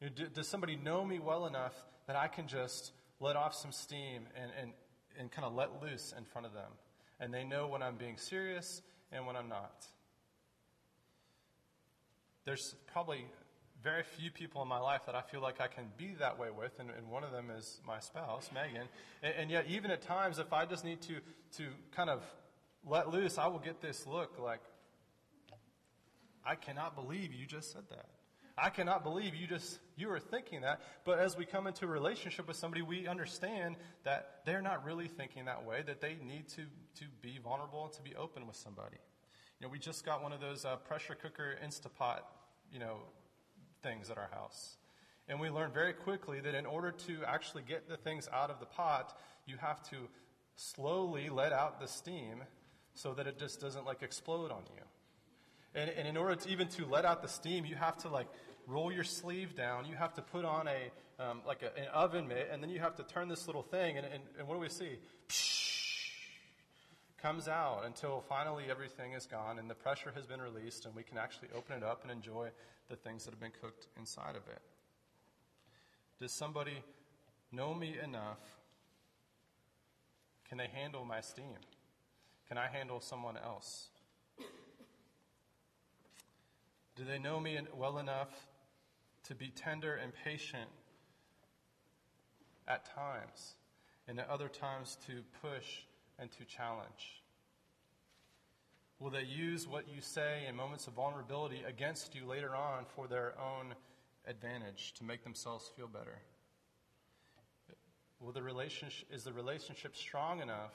You 0.00 0.08
know, 0.08 0.12
do, 0.16 0.26
does 0.26 0.48
somebody 0.48 0.74
know 0.76 1.04
me 1.04 1.20
well 1.20 1.46
enough 1.46 1.74
that 2.08 2.16
I 2.16 2.26
can 2.26 2.48
just 2.48 2.92
let 3.20 3.36
off 3.36 3.54
some 3.54 3.70
steam 3.70 4.22
and, 4.34 4.50
and, 4.60 4.72
and 5.18 5.30
kind 5.30 5.46
of 5.46 5.54
let 5.54 5.80
loose 5.80 6.12
in 6.16 6.24
front 6.24 6.46
of 6.46 6.52
them? 6.52 6.72
And 7.20 7.32
they 7.32 7.44
know 7.44 7.68
when 7.68 7.82
I'm 7.82 7.96
being 7.96 8.16
serious 8.16 8.82
and 9.12 9.24
when 9.24 9.36
I'm 9.36 9.48
not. 9.48 9.86
There's 12.44 12.74
probably 12.92 13.26
very 13.82 14.02
few 14.02 14.30
people 14.30 14.62
in 14.62 14.68
my 14.68 14.78
life 14.78 15.06
that 15.06 15.14
I 15.14 15.22
feel 15.22 15.40
like 15.40 15.60
I 15.60 15.66
can 15.66 15.84
be 15.96 16.14
that 16.18 16.38
way 16.38 16.48
with, 16.50 16.78
and, 16.78 16.90
and 16.90 17.08
one 17.08 17.24
of 17.24 17.32
them 17.32 17.50
is 17.50 17.80
my 17.86 17.98
spouse, 18.00 18.50
Megan. 18.52 18.88
And, 19.22 19.34
and, 19.38 19.50
yet, 19.50 19.66
even 19.68 19.90
at 19.90 20.02
times, 20.02 20.38
if 20.38 20.52
I 20.52 20.66
just 20.66 20.84
need 20.84 21.00
to, 21.02 21.14
to 21.56 21.68
kind 21.94 22.10
of 22.10 22.22
let 22.86 23.10
loose, 23.10 23.38
I 23.38 23.46
will 23.46 23.58
get 23.58 23.80
this 23.80 24.06
look 24.06 24.38
like, 24.38 24.60
I 26.44 26.54
cannot 26.54 26.94
believe 26.94 27.32
you 27.32 27.46
just 27.46 27.72
said 27.72 27.84
that. 27.90 28.06
I 28.56 28.68
cannot 28.68 29.02
believe 29.02 29.34
you 29.34 29.46
just 29.46 29.78
you 29.96 30.10
are 30.10 30.20
thinking 30.20 30.62
that. 30.62 30.80
But 31.04 31.18
as 31.18 31.36
we 31.36 31.46
come 31.46 31.66
into 31.66 31.86
a 31.86 31.88
relationship 31.88 32.46
with 32.46 32.56
somebody, 32.56 32.82
we 32.82 33.06
understand 33.06 33.76
that 34.04 34.40
they're 34.44 34.60
not 34.60 34.84
really 34.84 35.08
thinking 35.08 35.46
that 35.46 35.64
way. 35.64 35.82
That 35.86 36.00
they 36.00 36.16
need 36.22 36.48
to 36.50 36.62
to 36.96 37.04
be 37.22 37.38
vulnerable 37.42 37.84
and 37.84 37.92
to 37.94 38.02
be 38.02 38.14
open 38.16 38.46
with 38.46 38.56
somebody. 38.56 38.98
You 39.60 39.66
know, 39.66 39.70
we 39.70 39.78
just 39.78 40.06
got 40.06 40.22
one 40.22 40.32
of 40.32 40.40
those 40.40 40.64
uh, 40.64 40.76
pressure 40.76 41.14
cooker 41.14 41.54
Instapot, 41.62 42.20
you 42.72 42.78
know, 42.78 42.96
things 43.82 44.08
at 44.10 44.16
our 44.16 44.30
house. 44.32 44.76
And 45.28 45.38
we 45.38 45.50
learned 45.50 45.74
very 45.74 45.92
quickly 45.92 46.40
that 46.40 46.54
in 46.54 46.64
order 46.64 46.90
to 47.06 47.18
actually 47.26 47.62
get 47.68 47.86
the 47.86 47.98
things 47.98 48.26
out 48.32 48.50
of 48.50 48.58
the 48.58 48.64
pot, 48.64 49.18
you 49.46 49.56
have 49.58 49.82
to 49.90 49.96
slowly 50.56 51.28
let 51.28 51.52
out 51.52 51.78
the 51.78 51.86
steam 51.86 52.42
so 52.94 53.12
that 53.12 53.26
it 53.26 53.38
just 53.38 53.60
doesn't 53.60 53.84
like 53.84 54.02
explode 54.02 54.50
on 54.50 54.62
you. 54.74 54.82
And, 55.74 55.90
and 55.90 56.08
in 56.08 56.16
order 56.16 56.36
to 56.36 56.48
even 56.48 56.68
to 56.68 56.86
let 56.86 57.04
out 57.04 57.20
the 57.20 57.28
steam, 57.28 57.66
you 57.66 57.74
have 57.74 57.98
to 57.98 58.08
like 58.08 58.28
roll 58.66 58.90
your 58.90 59.04
sleeve 59.04 59.54
down. 59.54 59.84
You 59.84 59.94
have 59.94 60.14
to 60.14 60.22
put 60.22 60.46
on 60.46 60.68
a 60.68 60.90
um, 61.22 61.42
like 61.46 61.62
a, 61.62 61.78
an 61.78 61.88
oven 61.92 62.26
mitt, 62.26 62.48
and 62.50 62.62
then 62.62 62.70
you 62.70 62.80
have 62.80 62.96
to 62.96 63.02
turn 63.02 63.28
this 63.28 63.46
little 63.46 63.62
thing. 63.62 63.98
And, 63.98 64.06
and, 64.06 64.22
and 64.38 64.48
what 64.48 64.54
do 64.54 64.60
we 64.60 64.70
see? 64.70 64.98
Psh, 65.28 65.79
comes 67.22 67.48
out 67.48 67.82
until 67.84 68.22
finally 68.28 68.64
everything 68.70 69.12
is 69.12 69.26
gone 69.26 69.58
and 69.58 69.68
the 69.68 69.74
pressure 69.74 70.12
has 70.14 70.26
been 70.26 70.40
released, 70.40 70.86
and 70.86 70.94
we 70.94 71.02
can 71.02 71.18
actually 71.18 71.48
open 71.56 71.76
it 71.76 71.82
up 71.82 72.02
and 72.02 72.10
enjoy 72.10 72.48
the 72.88 72.96
things 72.96 73.24
that 73.24 73.30
have 73.30 73.40
been 73.40 73.52
cooked 73.60 73.86
inside 73.98 74.36
of 74.36 74.42
it. 74.48 74.60
Does 76.18 76.32
somebody 76.32 76.82
know 77.52 77.74
me 77.74 77.96
enough? 78.02 78.40
Can 80.48 80.58
they 80.58 80.68
handle 80.68 81.04
my 81.04 81.20
steam? 81.20 81.56
Can 82.48 82.58
I 82.58 82.66
handle 82.66 83.00
someone 83.00 83.36
else? 83.36 83.88
Do 86.96 87.04
they 87.04 87.18
know 87.18 87.38
me 87.40 87.58
well 87.74 87.98
enough 87.98 88.28
to 89.24 89.34
be 89.34 89.48
tender 89.48 89.94
and 89.94 90.12
patient 90.24 90.68
at 92.66 92.84
times, 92.84 93.54
and 94.08 94.18
at 94.18 94.28
other 94.28 94.48
times 94.48 94.98
to 95.06 95.22
push 95.40 95.84
and 96.20 96.30
to 96.32 96.44
challenge? 96.44 97.22
Will 98.98 99.10
they 99.10 99.22
use 99.22 99.66
what 99.66 99.88
you 99.88 100.00
say 100.00 100.42
in 100.46 100.54
moments 100.54 100.86
of 100.86 100.92
vulnerability 100.92 101.62
against 101.66 102.14
you 102.14 102.26
later 102.26 102.54
on 102.54 102.84
for 102.94 103.08
their 103.08 103.32
own 103.38 103.74
advantage 104.26 104.92
to 104.98 105.04
make 105.04 105.24
themselves 105.24 105.70
feel 105.74 105.88
better? 105.88 106.18
Will 108.20 108.32
the 108.32 108.42
relationship, 108.42 109.08
is 109.10 109.24
the 109.24 109.32
relationship 109.32 109.96
strong 109.96 110.42
enough 110.42 110.74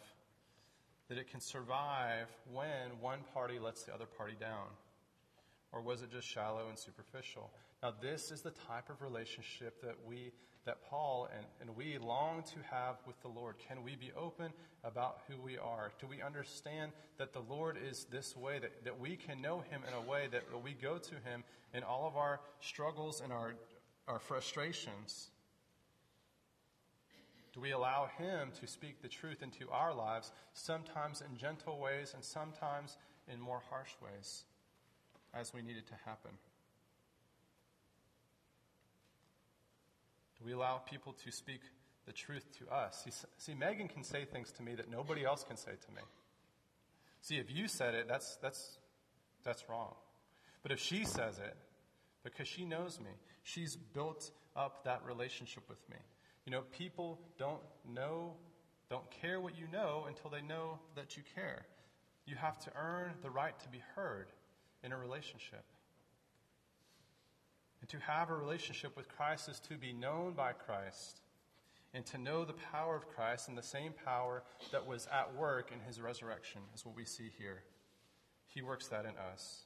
that 1.08 1.20
it 1.20 1.30
can 1.30 1.40
survive 1.40 2.28
when 2.52 3.00
one 3.00 3.20
party 3.34 3.60
lets 3.60 3.84
the 3.84 3.94
other 3.94 4.08
party 4.08 4.36
down? 4.40 4.68
Or 5.72 5.82
was 5.82 6.02
it 6.02 6.12
just 6.12 6.28
shallow 6.28 6.68
and 6.70 6.80
superficial? 6.80 7.52
Now, 7.84 7.94
this 8.02 8.32
is 8.32 8.42
the 8.42 8.52
type 8.52 8.90
of 8.90 9.04
relationship 9.04 9.82
that 9.84 9.96
we, 10.08 10.32
that 10.66 10.84
Paul 10.90 11.30
and, 11.36 11.46
and 11.62 11.76
we 11.78 11.98
long 11.98 12.44
to 12.44 12.56
have 12.70 12.96
with 13.06 13.20
the 13.22 13.28
Lord. 13.28 13.56
Can 13.68 13.84
we 13.84 13.96
be 13.96 14.12
open 14.18 14.52
about 14.84 15.20
who 15.28 15.40
we 15.40 15.58
are? 15.58 15.92
Do 16.00 16.08
we 16.08 16.22
understand 16.22 16.92
that 17.18 17.34
the 17.34 17.42
Lord 17.42 17.78
is 17.88 18.06
this 18.12 18.36
way, 18.36 18.60
that, 18.60 18.84
that 18.84 19.00
we 19.00 19.16
can 19.16 19.42
know 19.42 19.64
Him 19.70 19.82
in 19.88 19.94
a 19.94 20.10
way 20.10 20.28
that 20.32 20.44
we 20.64 20.74
go 20.74 20.98
to 20.98 21.16
Him 21.30 21.44
in 21.74 21.84
all 21.84 22.08
of 22.08 22.18
our 22.18 22.40
struggles 22.60 23.22
and 23.22 23.32
our, 23.32 23.54
our 24.08 24.20
frustrations? 24.20 25.30
Do 27.54 27.62
we 27.62 27.72
allow 27.72 28.10
Him 28.18 28.50
to 28.60 28.68
speak 28.68 29.02
the 29.02 29.08
truth 29.08 29.42
into 29.44 29.70
our 29.72 29.94
lives, 29.94 30.32
sometimes 30.54 31.22
in 31.22 31.38
gentle 31.38 31.80
ways 31.80 32.14
and 32.14 32.24
sometimes 32.24 32.98
in 33.32 33.40
more 33.40 33.62
harsh 33.70 33.92
ways, 34.04 34.44
as 35.34 35.54
we 35.54 35.62
need 35.62 35.78
it 35.78 35.88
to 35.88 35.96
happen? 36.06 36.32
Do 40.35 40.35
we 40.46 40.54
allow 40.54 40.78
people 40.78 41.14
to 41.24 41.32
speak 41.32 41.62
the 42.06 42.14
truth 42.14 42.46
to 42.60 42.74
us? 42.74 43.06
See, 43.38 43.54
Megan 43.54 43.88
can 43.88 44.04
say 44.04 44.26
things 44.26 44.52
to 44.54 44.64
me 44.64 44.76
that 44.76 44.90
nobody 44.90 45.26
else 45.26 45.44
can 45.44 45.58
say 45.58 45.72
to 45.72 45.92
me. 45.96 46.02
See, 47.22 47.38
if 47.38 47.52
you 47.52 47.68
said 47.68 47.96
it, 47.96 48.08
that's, 48.08 48.36
that's, 48.38 48.78
that's 49.44 49.68
wrong. 49.68 49.96
But 50.62 50.72
if 50.72 50.80
she 50.80 51.06
says 51.06 51.40
it, 51.40 51.56
because 52.24 52.48
she 52.48 52.66
knows 52.66 53.00
me, 53.00 53.12
she's 53.44 53.76
built 53.76 54.32
up 54.56 54.84
that 54.84 55.02
relationship 55.06 55.64
with 55.70 55.82
me. 55.90 55.98
You 56.46 56.52
know, 56.52 56.62
people 56.72 57.20
don't 57.38 57.62
know, 57.92 58.34
don't 58.90 59.10
care 59.10 59.40
what 59.40 59.58
you 59.58 59.66
know 59.72 60.06
until 60.08 60.30
they 60.30 60.42
know 60.42 60.80
that 60.96 61.18
you 61.18 61.24
care. 61.34 61.66
You 62.26 62.36
have 62.36 62.60
to 62.60 62.72
earn 62.76 63.14
the 63.22 63.30
right 63.30 63.58
to 63.60 63.70
be 63.70 63.82
heard 63.96 64.28
in 64.84 64.92
a 64.92 64.98
relationship. 64.98 65.64
And 67.82 67.90
to 67.90 68.00
have 68.00 68.30
a 68.30 68.36
relationship 68.36 68.96
with 68.98 69.10
Christ 69.10 69.50
is 69.50 69.60
to 69.62 69.76
be 69.76 69.94
known 69.94 70.34
by 70.34 70.54
Christ 70.54 71.22
and 71.94 72.06
to 72.08 72.18
know 72.18 72.44
the 72.44 72.54
power 72.54 72.96
of 72.96 73.08
Christ 73.08 73.48
and 73.48 73.58
the 73.58 73.64
same 73.64 73.94
power 74.04 74.44
that 74.72 74.86
was 74.86 75.08
at 75.08 75.34
work 75.36 75.72
in 75.72 75.80
his 75.80 76.02
resurrection 76.02 76.62
is 76.74 76.86
what 76.86 76.96
we 76.96 77.06
see 77.06 77.30
here. 77.38 77.64
He 78.48 78.62
works 78.62 78.88
that 78.90 79.06
in 79.06 79.16
us. 79.18 79.66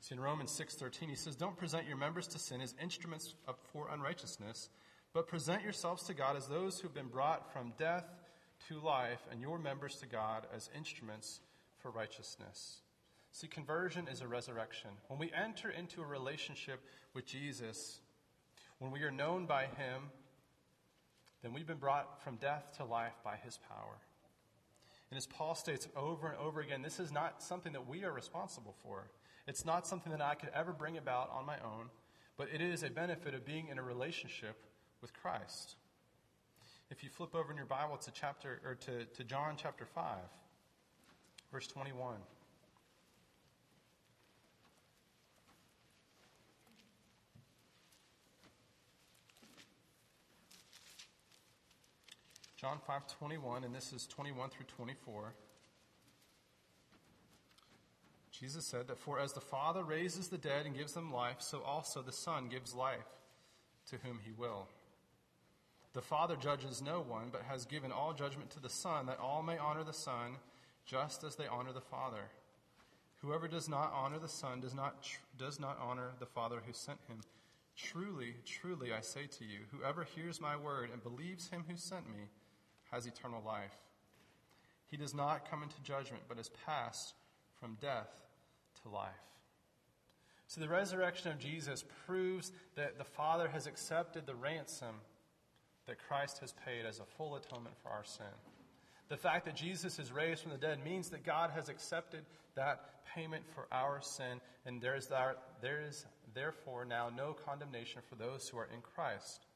See 0.00 0.14
in 0.14 0.20
Romans 0.20 0.50
6:13 0.50 1.08
he 1.08 1.14
says, 1.14 1.36
"Don't 1.36 1.56
present 1.56 1.86
your 1.86 1.96
members 1.96 2.28
to 2.28 2.38
sin 2.38 2.60
as 2.60 2.74
instruments 2.80 3.34
for 3.72 3.88
unrighteousness, 3.88 4.70
but 5.12 5.26
present 5.26 5.62
yourselves 5.62 6.04
to 6.04 6.14
God 6.14 6.36
as 6.36 6.48
those 6.48 6.80
who've 6.80 6.94
been 6.94 7.08
brought 7.08 7.52
from 7.52 7.72
death 7.72 8.06
to 8.68 8.80
life, 8.80 9.26
and 9.30 9.40
your 9.40 9.58
members 9.58 9.98
to 10.00 10.06
God 10.06 10.46
as 10.52 10.70
instruments 10.74 11.40
for 11.78 11.90
righteousness." 11.90 12.82
See, 13.38 13.46
conversion 13.46 14.08
is 14.08 14.20
a 14.20 14.26
resurrection. 14.26 14.90
When 15.06 15.20
we 15.20 15.30
enter 15.32 15.70
into 15.70 16.02
a 16.02 16.04
relationship 16.04 16.80
with 17.14 17.24
Jesus, 17.24 18.00
when 18.80 18.90
we 18.90 19.04
are 19.04 19.12
known 19.12 19.46
by 19.46 19.66
Him, 19.66 20.10
then 21.44 21.52
we've 21.52 21.64
been 21.64 21.76
brought 21.76 22.20
from 22.24 22.34
death 22.34 22.76
to 22.78 22.84
life 22.84 23.12
by 23.22 23.36
His 23.36 23.56
power. 23.68 23.98
And 25.12 25.16
as 25.16 25.28
Paul 25.28 25.54
states 25.54 25.86
over 25.94 26.26
and 26.26 26.36
over 26.38 26.60
again, 26.60 26.82
this 26.82 26.98
is 26.98 27.12
not 27.12 27.40
something 27.40 27.72
that 27.74 27.86
we 27.86 28.02
are 28.02 28.10
responsible 28.10 28.74
for. 28.82 29.08
It's 29.46 29.64
not 29.64 29.86
something 29.86 30.10
that 30.10 30.20
I 30.20 30.34
could 30.34 30.50
ever 30.52 30.72
bring 30.72 30.98
about 30.98 31.30
on 31.30 31.46
my 31.46 31.60
own, 31.60 31.90
but 32.36 32.48
it 32.52 32.60
is 32.60 32.82
a 32.82 32.90
benefit 32.90 33.34
of 33.34 33.46
being 33.46 33.68
in 33.68 33.78
a 33.78 33.82
relationship 33.84 34.56
with 35.00 35.12
Christ. 35.12 35.76
If 36.90 37.04
you 37.04 37.08
flip 37.08 37.36
over 37.36 37.52
in 37.52 37.56
your 37.56 37.66
Bible 37.66 37.98
to 37.98 38.10
chapter 38.10 38.60
or 38.64 38.74
to, 38.74 39.04
to 39.04 39.22
John 39.22 39.54
chapter 39.56 39.86
5, 39.86 40.16
verse 41.52 41.68
21. 41.68 42.16
John 52.58 52.80
5:21 52.80 53.62
and 53.62 53.72
this 53.72 53.92
is 53.92 54.08
21 54.08 54.50
through 54.50 54.66
24. 54.66 55.32
Jesus 58.32 58.66
said 58.66 58.88
that 58.88 58.98
for 58.98 59.20
as 59.20 59.32
the 59.32 59.40
Father 59.40 59.84
raises 59.84 60.28
the 60.28 60.38
dead 60.38 60.66
and 60.66 60.76
gives 60.76 60.92
them 60.92 61.12
life, 61.12 61.40
so 61.40 61.62
also 61.62 62.02
the 62.02 62.12
Son 62.12 62.48
gives 62.48 62.74
life 62.74 63.06
to 63.90 63.96
whom 63.98 64.18
he 64.24 64.32
will. 64.32 64.68
The 65.92 66.02
Father 66.02 66.34
judges 66.34 66.82
no 66.82 67.00
one, 67.00 67.30
but 67.30 67.42
has 67.42 67.64
given 67.64 67.92
all 67.92 68.12
judgment 68.12 68.50
to 68.50 68.60
the 68.60 68.68
Son, 68.68 69.06
that 69.06 69.20
all 69.20 69.42
may 69.42 69.56
honor 69.56 69.84
the 69.84 69.92
Son 69.92 70.36
just 70.84 71.22
as 71.22 71.36
they 71.36 71.46
honor 71.46 71.72
the 71.72 71.80
Father. 71.80 72.30
Whoever 73.22 73.46
does 73.46 73.68
not 73.68 73.92
honor 73.92 74.18
the 74.18 74.28
Son 74.28 74.60
does 74.60 74.74
not, 74.74 75.02
tr- 75.02 75.20
does 75.36 75.60
not 75.60 75.78
honor 75.80 76.10
the 76.18 76.26
Father 76.26 76.60
who 76.66 76.72
sent 76.72 76.98
him. 77.08 77.20
Truly, 77.76 78.34
truly, 78.44 78.92
I 78.92 79.00
say 79.00 79.26
to 79.26 79.44
you, 79.44 79.60
whoever 79.70 80.02
hears 80.04 80.40
my 80.40 80.56
word 80.56 80.90
and 80.92 81.02
believes 81.02 81.48
him 81.48 81.64
who 81.68 81.76
sent 81.76 82.08
me 82.08 82.28
has 82.90 83.06
eternal 83.06 83.42
life. 83.44 83.76
He 84.90 84.96
does 84.96 85.14
not 85.14 85.50
come 85.50 85.62
into 85.62 85.80
judgment, 85.82 86.22
but 86.28 86.38
is 86.38 86.50
passed 86.66 87.14
from 87.60 87.76
death 87.80 88.22
to 88.82 88.88
life. 88.88 89.10
So 90.46 90.62
the 90.62 90.68
resurrection 90.68 91.30
of 91.30 91.38
Jesus 91.38 91.84
proves 92.06 92.52
that 92.74 92.96
the 92.96 93.04
Father 93.04 93.48
has 93.48 93.66
accepted 93.66 94.26
the 94.26 94.34
ransom 94.34 94.94
that 95.86 95.98
Christ 96.08 96.38
has 96.38 96.54
paid 96.64 96.86
as 96.86 97.00
a 97.00 97.04
full 97.04 97.36
atonement 97.36 97.76
for 97.82 97.90
our 97.90 98.04
sin. 98.04 98.26
The 99.08 99.16
fact 99.16 99.44
that 99.46 99.56
Jesus 99.56 99.98
is 99.98 100.12
raised 100.12 100.42
from 100.42 100.52
the 100.52 100.58
dead 100.58 100.82
means 100.84 101.10
that 101.10 101.24
God 101.24 101.50
has 101.54 101.68
accepted 101.68 102.24
that 102.56 103.04
payment 103.14 103.44
for 103.54 103.66
our 103.72 104.00
sin, 104.02 104.40
and 104.66 104.80
there 104.80 104.96
is, 104.96 105.06
that, 105.06 105.38
there 105.62 105.82
is 105.86 106.04
therefore 106.34 106.84
now 106.84 107.10
no 107.14 107.34
condemnation 107.44 108.02
for 108.08 108.16
those 108.16 108.48
who 108.48 108.58
are 108.58 108.68
in 108.74 108.80
Christ. 108.80 109.46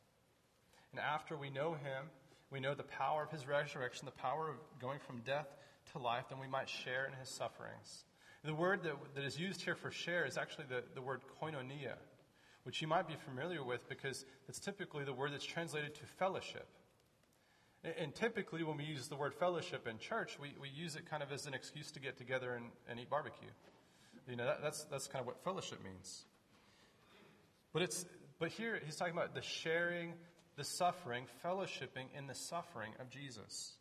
And 0.90 1.00
after 1.00 1.36
we 1.36 1.50
know 1.50 1.72
him, 1.72 2.04
we 2.52 2.61
know 2.61 2.75
the 2.75 2.82
power 2.82 3.23
of 3.23 3.30
his 3.30 3.47
resurrection, 3.47 4.04
the 4.04 4.12
power 4.12 4.50
of 4.50 4.56
going 4.80 4.99
from 4.99 5.21
death 5.21 5.49
to 5.92 5.99
life, 5.99 6.25
then 6.28 6.38
we 6.38 6.47
might 6.47 6.68
share 6.68 7.06
in 7.06 7.12
his 7.18 7.28
sufferings. 7.28 8.04
The 8.44 8.54
word 8.54 8.82
that, 8.82 8.94
that 9.14 9.25
is 9.25 9.38
used 9.38 9.62
here 9.62 9.75
for 9.75 9.90
share 9.90 10.26
is 10.26 10.37
actually 10.37 10.66
the, 10.68 10.82
the 10.94 11.00
word 11.00 11.23
koinonia, 11.40 11.94
which 12.64 12.82
you 12.82 12.88
might 12.88 13.09
be 13.09 13.14
familiar 13.25 13.64
with 13.64 13.88
because 13.88 14.25
it's 14.49 14.59
typically 14.59 15.04
the 15.04 15.12
word 15.12 15.32
that's 15.32 15.44
translated 15.44 15.94
to 15.94 16.06
fellowship. 16.18 16.66
And 17.99 18.14
typically, 18.14 18.62
when 18.62 18.76
we 18.76 18.85
use 18.85 19.09
the 19.09 19.16
word 19.16 19.35
fellowship 19.35 19.88
in 19.88 19.99
church, 19.99 20.38
we, 20.40 20.54
we 20.61 20.68
use 20.68 20.94
it 20.94 21.11
kind 21.11 21.21
of 21.21 21.32
as 21.32 21.47
an 21.47 21.54
excuse 21.54 21.90
to 21.92 22.00
get 22.00 22.16
together 22.16 22.54
and, 22.54 22.66
and 22.88 23.00
eat 23.00 23.11
barbecue. 23.11 23.49
You 24.28 24.37
know, 24.37 24.44
that, 24.44 24.62
that's, 24.62 24.85
that's 24.85 25.09
kind 25.09 25.21
of 25.21 25.26
what 25.26 25.42
fellowship 25.42 25.82
means. 25.82 26.25
But, 27.73 27.82
it's, 27.82 28.06
but 28.38 28.50
here, 28.50 28.80
he's 28.85 28.94
talking 28.94 29.14
about 29.14 29.35
the 29.35 29.42
sharing, 29.42 30.12
the 30.56 30.64
suffering, 30.64 31.25
fellowshipping 31.44 32.06
in 32.16 32.26
the 32.26 32.35
suffering 32.35 32.92
of 33.00 33.11
Jesus. 33.11 33.73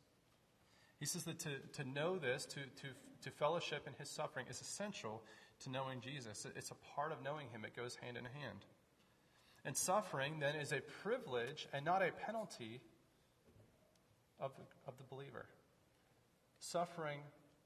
He 1.00 1.06
says 1.06 1.24
that 1.24 1.40
to, 1.40 1.50
to 1.74 1.90
know 1.90 2.18
this, 2.18 2.46
to, 2.46 2.60
to, 2.60 2.88
to 3.24 3.32
fellowship 3.32 3.88
in 3.88 3.94
his 3.98 4.10
suffering, 4.10 4.46
is 4.50 4.62
essential 4.62 5.22
to 5.62 5.70
knowing 5.70 6.02
Jesus. 6.02 6.46
It's 6.56 6.72
a 6.72 6.96
part 6.96 7.12
of 7.12 7.24
knowing 7.24 7.48
him, 7.50 7.66
it 7.66 7.76
goes 7.76 7.96
hand 7.96 8.18
in 8.18 8.24
hand. 8.24 8.66
And 9.66 9.76
suffering, 9.76 10.40
then, 10.40 10.56
is 10.56 10.72
a 10.72 10.82
privilege 11.04 11.68
and 11.74 11.86
not 11.86 12.02
a 12.02 12.12
penalty 12.12 12.82
of 14.40 14.52
of 14.88 14.98
the 14.98 15.04
believer. 15.04 15.46
Suffering 16.60 17.20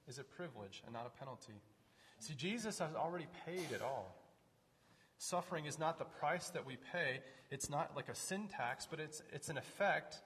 is 0.08 0.20
a 0.20 0.24
privilege 0.24 0.82
and 0.86 0.94
not 0.94 1.06
a 1.06 1.20
penalty. 1.20 1.62
See, 2.20 2.34
Jesus 2.34 2.80
has 2.80 2.96
already 2.96 3.28
paid 3.46 3.72
it 3.72 3.82
all. 3.82 4.16
Suffering 5.18 5.66
is 5.66 5.80
not 5.80 5.98
the 5.98 6.06
price 6.06 6.50
that 6.50 6.66
we 6.66 6.78
pay. 6.92 7.20
It's 7.50 7.70
not 7.70 7.96
like 7.96 8.10
a 8.10 8.16
sin 8.16 8.48
tax, 8.48 8.88
but 8.90 9.00
it's, 9.00 9.22
it's 9.32 9.50
an 9.50 9.58
effect 9.58 10.22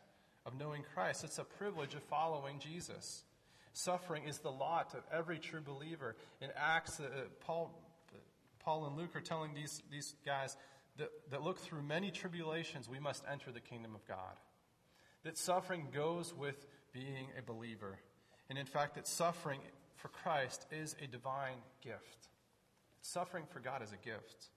of 0.46 0.58
knowing 0.58 0.84
Christ. 0.93 1.24
It's 1.24 1.39
a 1.39 1.43
privilege 1.43 1.93
of 1.93 2.03
following 2.03 2.60
Jesus. 2.60 3.24
Suffering 3.74 4.24
is 4.24 4.39
the 4.39 4.51
lot 4.51 4.96
of 4.96 5.03
every 5.12 5.38
true 5.38 5.62
believer. 5.62 6.15
In 6.41 6.50
Acts, 6.55 7.00
uh, 7.00 7.05
Paul, 7.39 7.72
Paul 8.60 8.86
and 8.86 8.97
Luke 8.97 9.15
are 9.15 9.21
telling 9.21 9.54
these, 9.54 9.84
these 9.91 10.15
guys 10.25 10.58
that, 10.97 11.10
that 11.32 11.43
look 11.43 11.60
through 11.60 11.84
many 11.84 12.12
tribulations, 12.12 12.89
we 12.89 12.99
must 12.99 13.23
enter 13.32 13.52
the 13.52 13.60
kingdom 13.60 13.95
of 13.95 14.06
God. 14.08 14.36
That 15.23 15.38
suffering 15.38 15.88
goes 15.93 16.34
with 16.34 16.65
being 16.93 17.28
a 17.38 17.41
believer. 17.41 17.99
And 18.49 18.58
in 18.58 18.65
fact, 18.65 18.95
that 18.95 19.08
suffering 19.08 19.60
for 19.95 20.08
Christ 20.08 20.65
is 20.71 20.95
a 21.04 21.08
divine 21.08 21.58
gift. 21.84 22.30
Suffering 23.02 23.45
for 23.52 23.60
God 23.60 23.84
is 23.84 23.91
a 23.91 24.06
gift. 24.06 24.49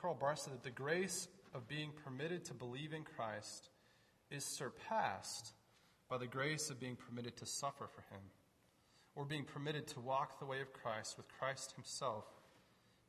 Karl 0.00 0.14
Barth 0.14 0.40
said 0.40 0.54
that 0.54 0.62
the 0.62 0.70
grace 0.70 1.28
of 1.54 1.68
being 1.68 1.90
permitted 2.04 2.44
to 2.46 2.54
believe 2.54 2.92
in 2.92 3.02
Christ 3.02 3.70
is 4.30 4.44
surpassed 4.44 5.52
by 6.08 6.18
the 6.18 6.26
grace 6.26 6.70
of 6.70 6.78
being 6.78 6.96
permitted 6.96 7.36
to 7.38 7.46
suffer 7.46 7.86
for 7.86 8.02
him, 8.14 8.22
or 9.14 9.24
being 9.24 9.44
permitted 9.44 9.86
to 9.88 10.00
walk 10.00 10.38
the 10.38 10.46
way 10.46 10.60
of 10.60 10.72
Christ 10.72 11.16
with 11.16 11.26
Christ 11.38 11.72
himself 11.72 12.24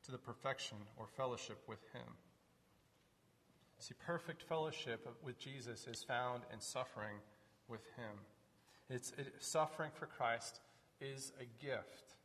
to 0.05 0.11
the 0.11 0.17
perfection 0.17 0.77
or 0.95 1.05
fellowship 1.07 1.61
with 1.67 1.81
him. 1.93 2.07
See, 3.79 3.93
perfect 4.05 4.41
fellowship 4.41 5.07
with 5.23 5.37
Jesus 5.37 5.85
is 5.87 6.03
found 6.03 6.43
in 6.51 6.59
suffering 6.59 7.17
with 7.67 7.85
him. 7.95 8.15
It's, 8.89 9.11
it, 9.17 9.33
suffering 9.39 9.91
for 9.93 10.07
Christ 10.07 10.61
is 10.99 11.31
a 11.39 11.63
gift. 11.63 12.15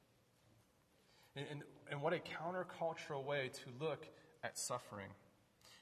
And, 1.36 1.46
and, 1.50 1.62
and 1.90 2.00
what 2.00 2.14
a 2.14 2.18
countercultural 2.18 3.24
way 3.24 3.50
to 3.52 3.84
look 3.84 4.06
at 4.42 4.58
suffering. 4.58 5.08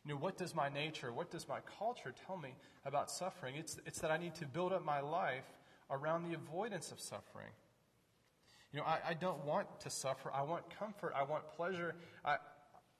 You 0.04 0.14
know, 0.14 0.20
what 0.20 0.38
does 0.38 0.54
my 0.54 0.68
nature, 0.68 1.12
what 1.12 1.30
does 1.30 1.46
my 1.48 1.58
culture 1.78 2.14
tell 2.26 2.36
me 2.36 2.54
about 2.84 3.10
suffering? 3.10 3.54
It's, 3.56 3.78
it's 3.86 3.98
that 4.00 4.10
I 4.10 4.16
need 4.16 4.34
to 4.36 4.46
build 4.46 4.72
up 4.72 4.84
my 4.84 5.00
life 5.00 5.44
around 5.90 6.28
the 6.28 6.34
avoidance 6.34 6.90
of 6.90 7.00
suffering. 7.00 7.50
You 8.72 8.80
know, 8.80 8.86
I, 8.86 8.98
I 9.08 9.14
don't 9.14 9.44
want 9.44 9.80
to 9.80 9.90
suffer. 9.90 10.32
I 10.32 10.42
want 10.42 10.64
comfort. 10.78 11.12
I 11.16 11.24
want 11.24 11.48
pleasure. 11.56 11.94
I, 12.24 12.36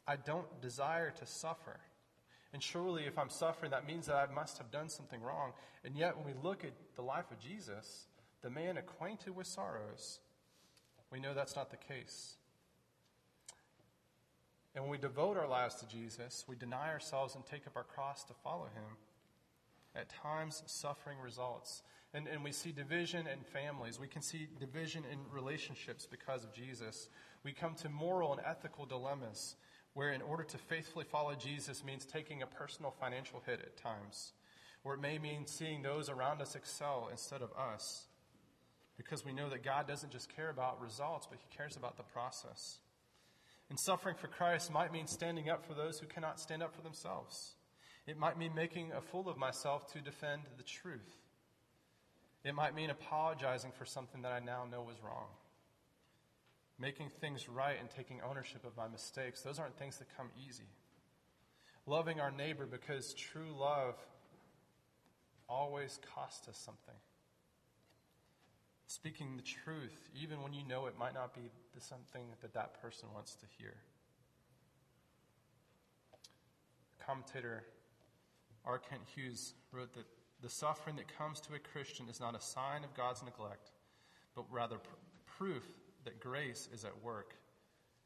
I 0.07 0.17
don't 0.17 0.61
desire 0.61 1.11
to 1.13 1.27
suffer. 1.27 1.79
And 2.53 2.63
surely, 2.63 3.05
if 3.05 3.17
I'm 3.17 3.31
suffering, 3.31 3.71
that 3.71 3.87
means 3.87 4.07
that 4.07 4.17
I 4.17 4.33
must 4.33 4.59
have 4.59 4.73
done 4.73 4.89
something 4.89 5.23
wrong. 5.23 5.53
And 5.85 5.97
yet, 5.97 6.17
when 6.17 6.27
we 6.27 6.33
look 6.43 6.65
at 6.65 6.73
the 6.97 7.03
life 7.03 7.31
of 7.31 7.39
Jesus, 7.39 8.09
the 8.43 8.51
man 8.51 8.77
acquainted 8.77 9.37
with 9.37 9.47
sorrows, 9.47 10.19
we 11.13 11.21
know 11.21 11.33
that's 11.33 11.55
not 11.55 11.71
the 11.71 11.77
case. 11.77 12.37
And 14.81 14.89
when 14.89 14.99
we 14.99 15.07
devote 15.07 15.37
our 15.37 15.47
lives 15.47 15.75
to 15.75 15.87
Jesus, 15.87 16.47
we 16.49 16.57
deny 16.57 16.89
ourselves 16.89 17.35
and 17.35 17.45
take 17.45 17.67
up 17.67 17.77
our 17.77 17.85
cross 17.85 18.25
to 18.25 18.33
follow 18.43 18.65
him. 18.65 18.97
At 19.95 20.09
times, 20.09 20.63
suffering 20.65 21.19
results. 21.23 21.83
And, 22.15 22.27
and 22.27 22.43
we 22.43 22.51
see 22.51 22.73
division 22.73 23.27
in 23.27 23.41
families. 23.53 24.01
We 24.01 24.07
can 24.07 24.23
see 24.23 24.49
division 24.59 25.05
in 25.13 25.19
relationships 25.31 26.09
because 26.11 26.45
of 26.45 26.55
Jesus. 26.55 27.11
We 27.45 27.53
come 27.53 27.75
to 27.75 27.91
moral 27.91 28.33
and 28.33 28.41
ethical 28.43 28.87
dilemmas 28.87 29.57
where, 29.93 30.13
in 30.13 30.23
order 30.23 30.45
to 30.45 30.57
faithfully 30.57 31.05
follow 31.05 31.35
Jesus, 31.35 31.85
means 31.85 32.07
taking 32.07 32.41
a 32.41 32.47
personal 32.47 32.91
financial 32.91 33.43
hit 33.45 33.61
at 33.61 33.77
times. 33.77 34.33
Or 34.83 34.95
it 34.95 35.01
may 35.03 35.19
mean 35.19 35.47
seeing 35.47 35.83
those 35.83 36.09
around 36.09 36.41
us 36.41 36.55
excel 36.55 37.11
instead 37.11 37.43
of 37.43 37.51
us. 37.53 38.07
Because 38.97 39.27
we 39.27 39.35
know 39.35 39.51
that 39.51 39.63
God 39.63 39.87
doesn't 39.87 40.11
just 40.11 40.35
care 40.35 40.49
about 40.49 40.81
results, 40.81 41.27
but 41.27 41.39
He 41.39 41.55
cares 41.55 41.77
about 41.77 41.99
the 41.99 42.03
process. 42.03 42.79
And 43.71 43.79
suffering 43.79 44.17
for 44.17 44.27
Christ 44.27 44.73
might 44.73 44.93
mean 44.93 45.07
standing 45.07 45.49
up 45.49 45.65
for 45.65 45.75
those 45.75 46.01
who 46.01 46.07
cannot 46.07 46.41
stand 46.41 46.63
up 46.63 46.75
for 46.75 46.83
themselves. 46.83 47.55
It 48.07 48.19
might 48.19 48.37
mean 48.37 48.53
making 48.55 48.91
a 48.93 49.01
fool 49.01 49.29
of 49.29 49.39
myself 49.39 49.93
to 49.93 50.01
defend 50.01 50.43
the 50.57 50.65
truth. 50.65 51.17
It 52.45 52.55
might 52.55 52.75
mean 52.75 52.91
apologizing 52.91 53.71
for 53.79 53.85
something 53.85 54.23
that 54.23 54.33
I 54.33 54.41
now 54.41 54.65
know 54.69 54.83
was 54.83 54.97
wrong. 55.05 55.29
Making 56.81 57.11
things 57.21 57.49
right 57.49 57.77
and 57.79 57.89
taking 57.91 58.21
ownership 58.29 58.65
of 58.65 58.77
my 58.77 58.89
mistakes, 58.89 59.43
those 59.43 59.59
aren't 59.59 59.79
things 59.79 59.99
that 59.99 60.09
come 60.17 60.31
easy. 60.49 60.69
Loving 61.87 62.19
our 62.19 62.31
neighbor 62.33 62.67
because 62.67 63.15
true 63.15 63.55
love 63.57 63.95
always 65.49 66.01
costs 66.15 66.49
us 66.49 66.57
something. 66.57 66.95
Speaking 68.91 69.37
the 69.37 69.43
truth, 69.43 70.11
even 70.21 70.43
when 70.43 70.53
you 70.53 70.67
know 70.67 70.87
it 70.87 70.99
might 70.99 71.15
not 71.15 71.33
be 71.33 71.49
the 71.73 71.81
something 71.81 72.25
that 72.41 72.53
that 72.55 72.83
person 72.83 73.09
wants 73.15 73.37
to 73.37 73.47
hear. 73.57 73.75
Commentator 77.07 77.63
R. 78.65 78.81
Kent 78.81 79.03
Hughes 79.15 79.55
wrote 79.71 79.95
that 79.95 80.07
the 80.43 80.49
suffering 80.49 80.97
that 80.97 81.17
comes 81.17 81.39
to 81.43 81.55
a 81.55 81.59
Christian 81.61 82.09
is 82.09 82.19
not 82.19 82.35
a 82.35 82.41
sign 82.41 82.83
of 82.83 82.93
God's 82.93 83.23
neglect, 83.23 83.71
but 84.35 84.45
rather 84.51 84.79
pr- 84.79 84.91
proof 85.25 85.63
that 86.05 86.19
grace 86.19 86.69
is 86.75 86.85
at 86.85 87.01
work 87.01 87.37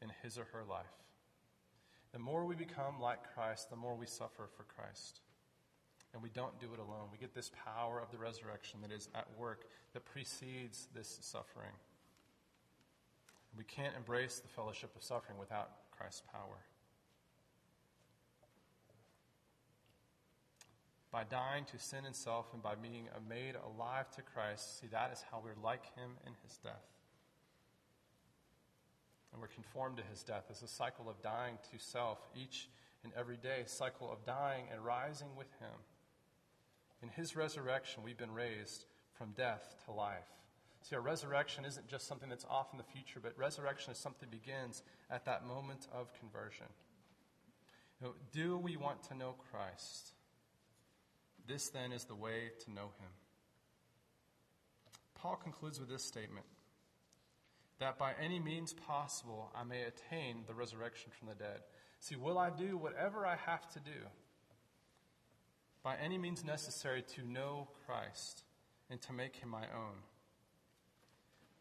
in 0.03 0.11
his 0.23 0.37
or 0.37 0.45
her 0.53 0.65
life. 0.69 0.85
The 2.13 2.19
more 2.19 2.45
we 2.45 2.57
become 2.57 3.01
like 3.01 3.33
Christ, 3.33 3.71
the 3.71 3.77
more 3.77 3.97
we 3.97 4.05
suffer 4.05 4.51
for 4.55 4.65
Christ. 4.65 5.21
And 6.15 6.23
we 6.23 6.31
don't 6.31 6.59
do 6.61 6.69
it 6.73 6.79
alone. 6.79 7.09
We 7.13 7.19
get 7.19 7.35
this 7.35 7.51
power 7.65 8.01
of 8.01 8.11
the 8.11 8.19
resurrection 8.19 8.81
that 8.83 8.93
is 8.93 9.09
at 9.15 9.27
work 9.37 9.67
that 9.93 10.05
precedes 10.05 10.89
this 10.95 11.19
suffering. 11.21 11.75
We 13.59 13.65
can't 13.65 13.97
embrace 13.97 14.39
the 14.39 14.49
fellowship 14.49 14.95
of 14.97 15.03
suffering 15.03 15.39
without 15.39 15.71
Christ's 15.91 16.23
power. 16.33 16.65
by 21.15 21.23
dying 21.23 21.65
to 21.65 21.79
sin 21.79 22.05
and 22.07 22.17
self 22.17 22.53
and 22.53 22.61
by 22.61 22.75
being 22.75 23.07
made 23.29 23.55
alive 23.55 24.11
to 24.11 24.21
Christ. 24.21 24.81
See, 24.81 24.89
that 24.89 25.13
is 25.13 25.23
how 25.31 25.41
we're 25.45 25.55
like 25.63 25.85
him 25.95 26.11
in 26.27 26.33
his 26.43 26.57
death. 26.57 26.91
And 29.33 29.41
we're 29.41 29.47
conformed 29.47 29.99
to 29.99 30.03
his 30.11 30.25
death 30.25 30.47
as 30.51 30.65
a 30.65 30.67
cycle 30.67 31.09
of 31.09 31.23
dying 31.23 31.57
to 31.71 31.79
self 31.79 32.19
each 32.35 32.69
and 33.05 33.13
every 33.17 33.37
day, 33.37 33.63
cycle 33.67 34.11
of 34.11 34.27
dying 34.27 34.65
and 34.73 34.85
rising 34.85 35.29
with 35.39 35.47
him. 35.61 35.71
In 37.05 37.11
his 37.11 37.37
resurrection, 37.37 38.03
we've 38.03 38.17
been 38.17 38.33
raised 38.33 38.87
from 39.13 39.33
death 39.33 39.77
to 39.85 39.93
life. 39.93 40.25
See, 40.81 40.97
our 40.97 41.03
resurrection 41.03 41.67
isn't 41.67 41.87
just 41.87 42.09
something 42.09 42.31
that's 42.31 42.47
off 42.49 42.69
in 42.73 42.79
the 42.79 42.85
future, 42.85 43.21
but 43.23 43.37
resurrection 43.37 43.93
is 43.93 43.99
something 43.99 44.27
that 44.31 44.31
begins 44.31 44.83
at 45.11 45.27
that 45.27 45.47
moment 45.47 45.87
of 45.93 46.15
conversion. 46.19 46.65
You 48.01 48.07
know, 48.07 48.15
do 48.33 48.57
we 48.57 48.79
want 48.79 49.03
to 49.09 49.15
know 49.15 49.35
Christ? 49.51 50.15
This 51.47 51.69
then 51.69 51.93
is 51.93 52.05
the 52.05 52.15
way 52.15 52.53
to 52.65 52.71
know 52.71 52.93
him. 52.99 53.11
Paul 55.15 55.37
concludes 55.37 55.79
with 55.79 55.91
this 55.91 56.05
statement 56.05 56.47
that 57.81 57.99
by 57.99 58.13
any 58.19 58.41
means 58.41 58.73
possible 58.73 59.53
I 59.55 59.63
may 59.65 59.83
attain 59.83 60.45
the 60.47 60.55
resurrection 60.55 61.13
from 61.19 61.29
the 61.29 61.35
dead. 61.35 61.61
See, 62.01 62.17
will 62.17 62.39
I 62.39 62.49
do 62.49 62.79
whatever 62.79 63.27
I 63.27 63.37
have 63.37 63.71
to 63.75 63.81
do 63.81 64.09
by 65.85 65.97
any 65.97 66.19
means 66.19 66.43
necessary 66.43 67.03
to 67.03 67.23
know 67.31 67.69
Christ 67.87 68.43
and 68.91 69.01
to 69.03 69.13
make 69.13 69.37
him 69.37 69.51
my 69.51 69.65
own? 69.65 70.01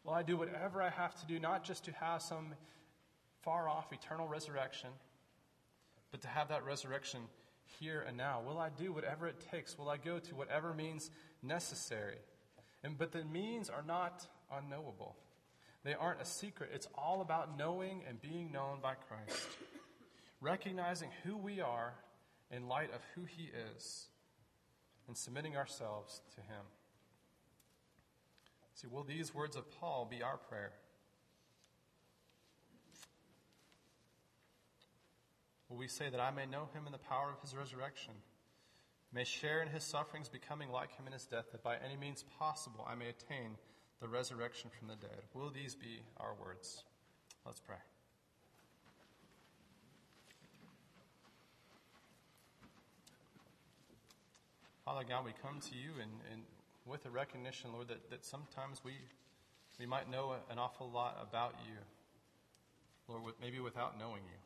Will 0.02 0.14
I 0.14 0.22
do 0.22 0.36
whatever 0.36 0.82
I 0.82 0.90
have 0.90 1.14
to 1.20 1.26
do, 1.26 1.38
not 1.38 1.62
just 1.62 1.84
to 1.84 1.92
have 1.92 2.22
some 2.22 2.54
far 3.42 3.68
off 3.68 3.92
eternal 3.92 4.26
resurrection, 4.26 4.90
but 6.10 6.22
to 6.22 6.28
have 6.28 6.48
that 6.48 6.64
resurrection 6.64 7.20
here 7.78 8.04
and 8.06 8.16
now? 8.16 8.42
Will 8.44 8.58
I 8.58 8.70
do 8.70 8.92
whatever 8.92 9.26
it 9.26 9.44
takes? 9.50 9.78
Will 9.78 9.88
I 9.88 9.98
go 9.98 10.18
to 10.18 10.34
whatever 10.34 10.72
means 10.74 11.10
necessary? 11.42 12.16
And, 12.82 12.96
but 12.98 13.12
the 13.12 13.24
means 13.24 13.68
are 13.68 13.84
not 13.86 14.26
unknowable. 14.50 15.16
They 15.84 15.94
aren't 15.94 16.22
a 16.22 16.26
secret. 16.26 16.70
It's 16.72 16.88
all 16.96 17.20
about 17.20 17.58
knowing 17.58 18.02
and 18.08 18.20
being 18.20 18.50
known 18.50 18.78
by 18.82 18.94
Christ, 18.94 19.46
recognizing 20.40 21.10
who 21.24 21.36
we 21.36 21.60
are 21.60 21.92
in 22.50 22.68
light 22.68 22.90
of 22.94 23.00
who 23.14 23.24
He 23.24 23.50
is, 23.74 24.08
and 25.06 25.16
submitting 25.16 25.56
ourselves 25.56 26.20
to 26.34 26.40
Him. 26.40 26.64
See, 28.74 28.88
will 28.88 29.04
these 29.04 29.34
words 29.34 29.56
of 29.56 29.70
Paul 29.70 30.06
be 30.10 30.22
our 30.22 30.36
prayer? 30.36 30.72
Will 35.68 35.76
we 35.76 35.88
say 35.88 36.08
that 36.10 36.20
I 36.20 36.30
may 36.30 36.46
know 36.46 36.68
him 36.72 36.86
in 36.86 36.92
the 36.92 36.98
power 36.98 37.30
of 37.32 37.40
his 37.40 37.54
resurrection, 37.54 38.14
may 39.12 39.24
share 39.24 39.62
in 39.62 39.68
his 39.68 39.82
sufferings, 39.82 40.28
becoming 40.28 40.70
like 40.70 40.94
him 40.96 41.06
in 41.06 41.12
his 41.12 41.26
death, 41.26 41.46
that 41.52 41.62
by 41.64 41.76
any 41.84 41.96
means 41.96 42.24
possible 42.38 42.86
I 42.88 42.94
may 42.94 43.08
attain 43.08 43.56
the 44.00 44.08
resurrection 44.08 44.70
from 44.78 44.88
the 44.88 44.96
dead? 44.96 45.22
Will 45.32 45.50
these 45.50 45.74
be 45.74 46.02
our 46.18 46.34
words? 46.40 46.84
Let's 47.44 47.60
pray. 47.60 47.76
Father 54.84 55.04
God, 55.08 55.24
we 55.24 55.32
come 55.40 55.60
to 55.60 55.74
you 55.74 55.92
and, 56.02 56.10
and 56.30 56.42
with 56.84 57.06
a 57.06 57.10
recognition, 57.10 57.72
Lord, 57.72 57.88
that, 57.88 58.10
that 58.10 58.22
sometimes 58.22 58.82
we, 58.84 58.92
we 59.80 59.86
might 59.86 60.10
know 60.10 60.34
an 60.50 60.58
awful 60.58 60.90
lot 60.90 61.16
about 61.26 61.54
you, 61.66 61.76
Lord, 63.08 63.24
with, 63.24 63.34
maybe 63.40 63.60
without 63.60 63.98
knowing 63.98 64.20
you. 64.24 64.40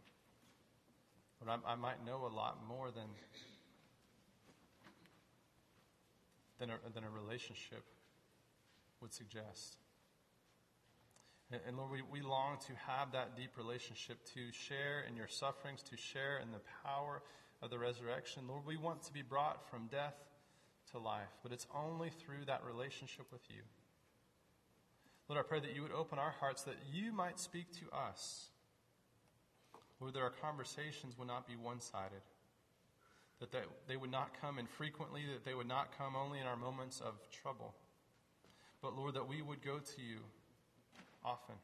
But 1.41 1.61
I, 1.67 1.73
I 1.73 1.75
might 1.75 2.07
know 2.07 2.25
a 2.25 2.33
lot 2.33 2.59
more 2.69 2.93
than, 2.93 3.09
than, 6.61 6.71
a, 6.71 6.93
than 6.95 7.03
a 7.03 7.11
relationship 7.11 7.83
would 9.01 9.13
suggest. 9.13 9.79
And, 11.51 11.61
and 11.67 11.77
Lord, 11.77 11.91
we, 11.91 12.03
we 12.13 12.23
long 12.23 12.59
to 12.69 12.73
have 12.87 13.11
that 13.11 13.37
deep 13.37 13.57
relationship, 13.57 14.19
to 14.35 14.53
share 14.53 15.05
in 15.09 15.17
your 15.17 15.29
sufferings, 15.29 15.83
to 15.91 15.97
share 15.97 16.39
in 16.39 16.53
the 16.53 16.61
power 16.85 17.23
of 17.63 17.71
the 17.71 17.79
resurrection. 17.79 18.45
Lord, 18.49 18.67
we 18.67 18.77
want 18.77 19.03
to 19.05 19.13
be 19.13 19.23
brought 19.23 19.69
from 19.69 19.87
death 19.87 20.15
to 20.93 20.99
life, 20.99 21.29
but 21.43 21.53
it's 21.53 21.67
only 21.75 22.11
through 22.11 22.45
that 22.47 22.63
relationship 22.65 23.27
with 23.33 23.43
you. 23.49 23.63
Lord, 25.29 25.45
I 25.45 25.47
pray 25.47 25.61
that 25.61 25.75
you 25.75 25.83
would 25.83 25.93
open 25.93 26.19
our 26.19 26.35
hearts 26.41 26.63
that 26.63 26.77
you 26.91 27.13
might 27.13 27.39
speak 27.39 27.67
to 27.73 27.97
us. 27.97 28.49
Lord, 30.01 30.15
that 30.15 30.21
our 30.21 30.31
conversations 30.31 31.19
would 31.19 31.29
not 31.29 31.47
be 31.47 31.57
one 31.57 31.81
sided, 31.81 32.23
that 33.41 33.51
they, 33.51 33.61
they 33.89 33.97
would 33.97 34.13
not 34.13 34.41
come 34.41 34.59
infrequently, 34.59 35.23
that 35.35 35.45
they 35.45 35.55
would 35.55 35.69
not 35.69 35.97
come 35.99 36.15
only 36.17 36.39
in 36.39 36.47
our 36.47 36.57
moments 36.57 37.01
of 37.01 37.15
trouble, 37.31 37.75
but 38.81 38.97
Lord, 38.97 39.15
that 39.15 39.29
we 39.29 39.43
would 39.43 39.61
go 39.61 39.79
to 39.79 40.01
you 40.01 40.19
often, 41.25 41.57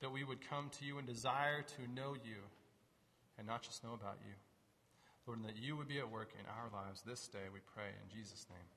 that 0.00 0.10
we 0.10 0.24
would 0.24 0.48
come 0.48 0.70
to 0.78 0.84
you 0.84 0.98
and 0.98 1.06
desire 1.06 1.62
to 1.62 1.92
know 1.92 2.14
you 2.14 2.40
and 3.38 3.46
not 3.46 3.62
just 3.62 3.84
know 3.84 3.92
about 3.92 4.16
you. 4.26 4.32
Lord, 5.26 5.40
and 5.40 5.48
that 5.48 5.56
you 5.56 5.76
would 5.76 5.88
be 5.88 5.98
at 5.98 6.08
work 6.08 6.30
in 6.38 6.46
our 6.46 6.70
lives 6.72 7.02
this 7.02 7.26
day, 7.26 7.50
we 7.52 7.58
pray 7.74 7.90
in 7.90 8.08
Jesus' 8.16 8.46
name. 8.48 8.75